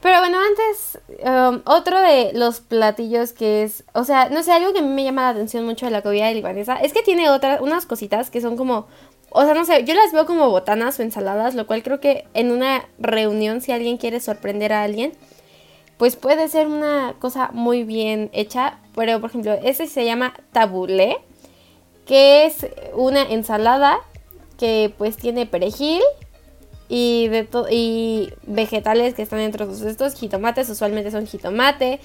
Pero 0.00 0.20
bueno, 0.20 0.38
antes, 0.38 0.98
um, 1.24 1.60
otro 1.64 2.00
de 2.00 2.32
los 2.32 2.60
platillos 2.60 3.32
que 3.32 3.64
es, 3.64 3.84
o 3.94 4.04
sea, 4.04 4.28
no 4.28 4.42
sé, 4.42 4.52
algo 4.52 4.72
que 4.72 4.78
a 4.78 4.82
mí 4.82 4.88
me 4.88 5.02
llama 5.02 5.22
la 5.22 5.28
atención 5.30 5.64
mucho 5.64 5.86
de 5.86 5.92
la 5.92 6.02
comida 6.02 6.30
libanesa 6.32 6.76
es 6.76 6.92
que 6.92 7.02
tiene 7.02 7.30
otras, 7.30 7.60
unas 7.60 7.84
cositas 7.84 8.30
que 8.30 8.40
son 8.40 8.56
como 8.56 8.86
o 9.30 9.44
sea, 9.44 9.54
no 9.54 9.64
sé, 9.64 9.84
yo 9.84 9.94
las 9.94 10.12
veo 10.12 10.26
como 10.26 10.50
botanas 10.50 10.98
o 10.98 11.02
ensaladas, 11.02 11.54
lo 11.54 11.66
cual 11.66 11.82
creo 11.82 12.00
que 12.00 12.26
en 12.34 12.50
una 12.50 12.88
reunión, 12.98 13.60
si 13.60 13.72
alguien 13.72 13.98
quiere 13.98 14.20
sorprender 14.20 14.72
a 14.72 14.82
alguien, 14.82 15.12
pues 15.98 16.16
puede 16.16 16.48
ser 16.48 16.66
una 16.66 17.14
cosa 17.18 17.50
muy 17.52 17.84
bien 17.84 18.30
hecha. 18.32 18.78
Pero, 18.94 19.20
por 19.20 19.30
ejemplo, 19.30 19.52
ese 19.62 19.86
se 19.86 20.04
llama 20.04 20.34
tabulé, 20.52 21.18
que 22.06 22.46
es 22.46 22.66
una 22.94 23.22
ensalada 23.22 23.98
que 24.58 24.92
pues 24.96 25.16
tiene 25.16 25.44
perejil 25.44 26.02
y, 26.88 27.28
de 27.28 27.46
y 27.70 28.32
vegetales 28.46 29.14
que 29.14 29.22
están 29.22 29.40
dentro 29.40 29.66
de 29.66 29.90
estos. 29.90 30.14
Jitomates, 30.14 30.70
usualmente 30.70 31.10
son 31.10 31.26
jitomate, 31.26 32.00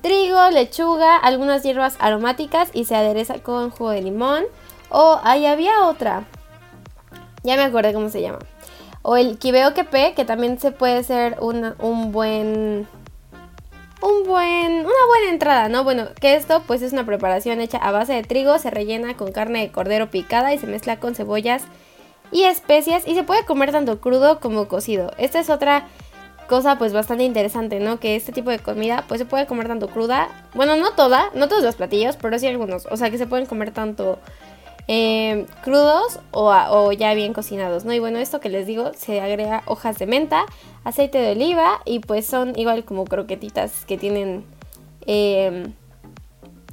trigo, 0.00 0.48
lechuga, 0.50 1.16
algunas 1.18 1.62
hierbas 1.62 1.96
aromáticas 1.98 2.70
y 2.72 2.86
se 2.86 2.94
adereza 2.94 3.42
con 3.42 3.70
jugo 3.70 3.90
de 3.90 4.02
limón. 4.02 4.44
O 4.90 5.20
ahí 5.22 5.44
había 5.44 5.86
otra 5.86 6.26
ya 7.48 7.56
me 7.56 7.62
acordé 7.62 7.92
cómo 7.92 8.10
se 8.10 8.20
llama. 8.20 8.38
O 9.02 9.16
el 9.16 9.38
kibeo 9.38 9.74
kepe, 9.74 10.14
que 10.14 10.24
también 10.24 10.60
se 10.60 10.70
puede 10.70 11.02
ser 11.02 11.36
un 11.40 12.12
buen... 12.12 12.86
Un 14.00 14.24
buen, 14.24 14.72
una 14.72 15.06
buena 15.08 15.30
entrada, 15.30 15.68
¿no? 15.68 15.82
Bueno, 15.82 16.06
que 16.20 16.36
esto 16.36 16.62
pues 16.68 16.82
es 16.82 16.92
una 16.92 17.04
preparación 17.04 17.60
hecha 17.60 17.78
a 17.78 17.90
base 17.90 18.12
de 18.12 18.22
trigo, 18.22 18.56
se 18.60 18.70
rellena 18.70 19.16
con 19.16 19.32
carne 19.32 19.58
de 19.58 19.72
cordero 19.72 20.08
picada 20.08 20.54
y 20.54 20.58
se 20.58 20.68
mezcla 20.68 21.00
con 21.00 21.16
cebollas 21.16 21.64
y 22.30 22.44
especias 22.44 23.08
y 23.08 23.16
se 23.16 23.24
puede 23.24 23.44
comer 23.44 23.72
tanto 23.72 24.00
crudo 24.00 24.38
como 24.38 24.68
cocido. 24.68 25.10
Esta 25.18 25.40
es 25.40 25.50
otra 25.50 25.88
cosa 26.48 26.78
pues 26.78 26.92
bastante 26.92 27.24
interesante, 27.24 27.80
¿no? 27.80 27.98
Que 27.98 28.14
este 28.14 28.30
tipo 28.30 28.50
de 28.50 28.58
comida 28.58 29.04
pues 29.08 29.18
se 29.18 29.26
puede 29.26 29.46
comer 29.46 29.66
tanto 29.68 29.88
cruda, 29.88 30.28
bueno, 30.54 30.76
no 30.76 30.92
toda, 30.92 31.30
no 31.34 31.48
todos 31.48 31.64
los 31.64 31.74
platillos, 31.76 32.16
pero 32.16 32.38
sí 32.38 32.46
algunos, 32.46 32.86
o 32.86 32.96
sea 32.96 33.10
que 33.10 33.18
se 33.18 33.26
pueden 33.26 33.46
comer 33.46 33.72
tanto 33.72 34.18
eh, 34.90 35.46
crudos 35.62 36.18
o, 36.30 36.92
ya 36.92 37.12
bien 37.12 37.34
cocinados, 37.34 37.84
¿no? 37.84 37.92
Y 37.92 37.98
bueno, 37.98 38.18
esto 38.18 38.40
que 38.40 38.48
les 38.48 38.66
digo, 38.66 38.92
se 38.96 39.20
agrega 39.20 39.62
hojas 39.66 39.98
de 39.98 40.06
menta, 40.06 40.46
aceite 40.82 41.18
de 41.18 41.32
oliva 41.32 41.82
y 41.84 42.00
pues 42.00 42.24
son 42.26 42.58
igual 42.58 42.84
como 42.84 43.04
croquetitas 43.04 43.84
que 43.84 43.98
tienen... 43.98 44.44
Em, 45.06 45.74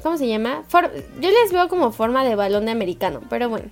¿Cómo 0.02 0.18
se 0.18 0.28
llama? 0.28 0.64
yo 1.20 1.30
les 1.30 1.52
veo 1.52 1.68
como 1.68 1.92
forma 1.92 2.24
de 2.24 2.36
balón 2.36 2.66
de 2.66 2.72
americano, 2.72 3.22
pero 3.28 3.50
bueno. 3.50 3.66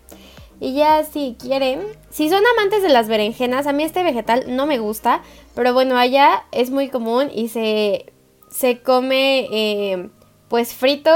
Y 0.59 0.73
ya 0.73 1.03
si 1.03 1.35
quieren, 1.39 1.81
si 2.09 2.27
son 2.27 2.41
amantes 2.57 2.81
de 2.81 2.89
las 2.89 3.07
berenjenas, 3.07 3.67
a 3.67 3.73
mí 3.73 3.83
este 3.83 4.01
vegetal 4.01 4.45
no 4.47 4.65
me 4.65 4.79
gusta, 4.79 5.21
pero 5.55 5.73
bueno, 5.73 5.95
allá 5.95 6.43
es 6.51 6.71
muy 6.71 6.89
común 6.89 7.29
y 7.33 7.49
se, 7.49 8.11
se 8.49 8.81
come 8.81 9.47
em, 9.51 10.09
pues 10.47 10.73
frito 10.73 11.11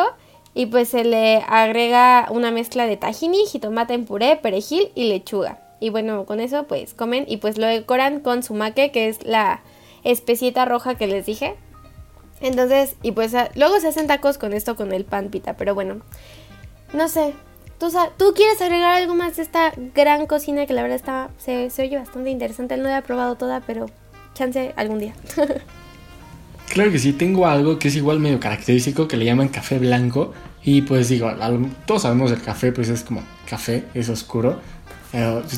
y 0.57 0.65
pues 0.65 0.89
se 0.89 1.03
le 1.03 1.43
agrega 1.47 2.25
una 2.31 2.49
mezcla 2.49 2.87
de 2.87 2.97
tahini, 2.97 3.45
jitomate 3.45 3.93
en 3.93 4.05
puré, 4.05 4.37
perejil 4.37 4.91
y 4.95 5.07
lechuga. 5.07 5.59
Y 5.79 5.91
bueno, 5.91 6.25
con 6.25 6.39
eso 6.39 6.63
pues 6.63 6.95
comen 6.95 7.25
y 7.27 7.37
pues 7.37 7.59
lo 7.59 7.67
decoran 7.67 8.21
con 8.21 8.41
sumaque, 8.41 8.91
que 8.91 9.07
es 9.07 9.23
la 9.23 9.61
especieta 10.03 10.65
roja 10.65 10.95
que 10.95 11.05
les 11.05 11.27
dije. 11.27 11.53
Entonces, 12.41 12.95
y 13.03 13.11
pues 13.11 13.33
luego 13.53 13.79
se 13.79 13.89
hacen 13.89 14.07
tacos 14.07 14.39
con 14.39 14.51
esto, 14.51 14.75
con 14.75 14.93
el 14.93 15.05
pan 15.05 15.29
pita. 15.29 15.55
Pero 15.57 15.75
bueno, 15.75 16.01
no 16.91 17.07
sé. 17.07 17.35
¿Tú, 17.77 17.91
¿Tú 18.17 18.33
quieres 18.35 18.59
agregar 18.59 18.95
algo 18.95 19.13
más 19.13 19.35
de 19.35 19.43
esta 19.43 19.73
gran 19.93 20.25
cocina 20.25 20.65
que 20.65 20.73
la 20.73 20.81
verdad 20.81 20.95
está, 20.95 21.29
se, 21.37 21.69
se 21.69 21.83
oye 21.83 21.99
bastante 21.99 22.31
interesante? 22.31 22.77
No 22.77 22.85
la 22.85 22.97
he 22.97 23.01
probado 23.03 23.35
toda, 23.35 23.61
pero 23.61 23.85
chance 24.33 24.73
algún 24.75 24.97
día. 24.97 25.13
Claro 26.77 26.91
que 26.91 26.99
sí, 26.99 27.11
tengo 27.11 27.47
algo 27.47 27.79
que 27.79 27.87
es 27.87 27.95
igual 27.95 28.19
medio 28.19 28.39
característico 28.39 29.07
que 29.07 29.17
le 29.17 29.25
llaman 29.25 29.47
café 29.47 29.79
blanco. 29.79 30.35
Y 30.63 30.83
pues 30.83 31.09
digo, 31.09 31.27
todos 31.87 32.03
sabemos 32.03 32.29
el 32.29 32.39
café, 32.39 32.71
pues 32.71 32.87
es 32.89 33.01
como 33.01 33.23
café, 33.49 33.85
es 33.95 34.09
oscuro. 34.09 34.61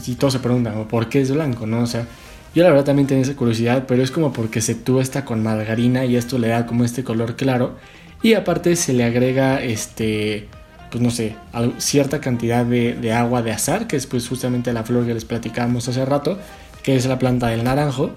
y 0.07 0.15
todos 0.15 0.31
se 0.31 0.39
preguntan, 0.39 0.85
¿por 0.87 1.09
qué 1.09 1.19
es 1.19 1.29
blanco? 1.29 1.67
¿no? 1.67 1.81
O 1.81 1.87
sea, 1.87 2.07
yo 2.55 2.63
la 2.63 2.69
verdad 2.69 2.85
también 2.85 3.05
tenía 3.05 3.23
esa 3.23 3.35
curiosidad, 3.35 3.83
pero 3.85 4.01
es 4.01 4.11
como 4.11 4.31
porque 4.31 4.61
se 4.61 4.75
tuesta 4.75 5.25
con 5.25 5.43
margarina 5.43 6.05
y 6.05 6.15
esto 6.15 6.39
le 6.39 6.47
da 6.47 6.65
como 6.65 6.85
este 6.85 7.03
color 7.03 7.35
claro. 7.35 7.75
Y 8.23 8.35
aparte 8.35 8.77
se 8.77 8.93
le 8.93 9.03
agrega 9.03 9.61
este, 9.61 10.47
pues 10.89 11.03
no 11.03 11.11
sé, 11.11 11.35
cierta 11.79 12.21
cantidad 12.21 12.63
de, 12.63 12.93
de 12.93 13.11
agua 13.11 13.41
de 13.41 13.51
azar, 13.51 13.87
que 13.87 13.97
es 13.97 14.07
pues 14.07 14.25
justamente 14.25 14.71
la 14.71 14.85
flor 14.85 15.05
que 15.05 15.13
les 15.13 15.25
platicábamos 15.25 15.89
hace 15.89 16.05
rato, 16.05 16.39
que 16.81 16.95
es 16.95 17.05
la 17.07 17.19
planta 17.19 17.47
del 17.47 17.65
naranjo. 17.65 18.11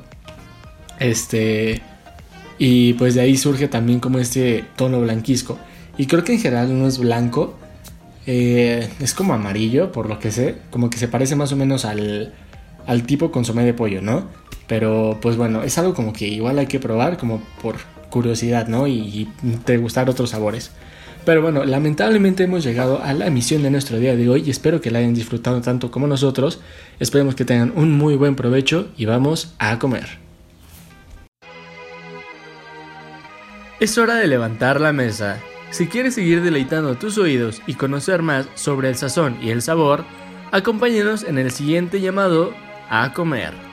Este, 1.01 1.83
y 2.65 2.93
pues 2.93 3.17
de 3.17 3.23
ahí 3.23 3.37
surge 3.37 3.67
también 3.67 3.99
como 3.99 4.21
este 4.21 4.65
tono 4.77 5.01
blanquisco. 5.01 5.59
Y 5.99 6.07
creo 6.07 6.23
que 6.23 6.35
en 6.35 6.39
general 6.39 6.79
no 6.79 6.87
es 6.87 6.99
blanco, 6.99 7.57
eh, 8.25 8.89
es 9.01 9.15
como 9.15 9.35
amarillo, 9.35 9.91
por 9.91 10.09
lo 10.09 10.21
que 10.21 10.31
sé, 10.31 10.59
como 10.71 10.89
que 10.89 10.97
se 10.97 11.09
parece 11.09 11.35
más 11.35 11.51
o 11.51 11.57
menos 11.57 11.85
al, 11.85 12.33
al 12.87 13.03
tipo 13.03 13.33
consomé 13.33 13.65
de 13.65 13.75
pollo, 13.75 14.01
¿no? 14.01 14.29
Pero 14.69 15.19
pues 15.21 15.37
bueno, 15.37 15.65
es 15.65 15.77
algo 15.77 15.93
como 15.93 16.13
que 16.13 16.29
igual 16.29 16.57
hay 16.61 16.69
que 16.69 16.79
probar 16.79 17.17
como 17.17 17.43
por 17.61 17.79
curiosidad, 18.11 18.69
¿no? 18.69 18.87
Y, 18.87 18.93
y 18.93 19.29
te 19.65 19.77
gustar 19.79 20.09
otros 20.09 20.31
sabores. 20.31 20.71
Pero 21.25 21.43
bueno, 21.43 21.65
lamentablemente 21.65 22.45
hemos 22.45 22.63
llegado 22.63 23.03
a 23.03 23.13
la 23.13 23.27
emisión 23.27 23.65
de 23.65 23.73
nuestro 23.73 23.99
día 23.99 24.15
de 24.15 24.29
hoy 24.29 24.45
y 24.47 24.51
espero 24.51 24.81
que 24.81 24.93
la 24.93 25.01
hayan 25.01 25.15
disfrutado 25.15 25.61
tanto 25.63 25.91
como 25.91 26.07
nosotros. 26.07 26.61
Esperemos 27.01 27.35
que 27.35 27.45
tengan 27.45 27.73
un 27.75 27.91
muy 27.91 28.15
buen 28.15 28.37
provecho 28.37 28.87
y 28.97 29.07
vamos 29.07 29.57
a 29.59 29.81
comer. 29.81 30.22
Es 33.83 33.99
hora 33.99 34.15
de 34.15 34.29
levantar 34.29 34.81
la 34.81 34.93
mesa. 34.93 35.41
Si 35.73 35.89
quieres 35.89 36.15
seguir 36.15 36.41
deleitando 36.41 36.95
tus 36.95 37.19
oídos 37.19 37.61
y 37.67 37.75
conocer 37.75 38.23
más 38.23 38.47
sobre 38.55 38.89
el 38.89 38.95
sazón 38.95 39.37
y 39.43 39.51
el 39.51 39.61
sabor, 39.61 40.05
acompáñenos 40.53 41.25
en 41.25 41.37
el 41.37 41.51
siguiente 41.51 42.01
llamado 42.01 42.55
a 42.89 43.13
comer. 43.13 43.72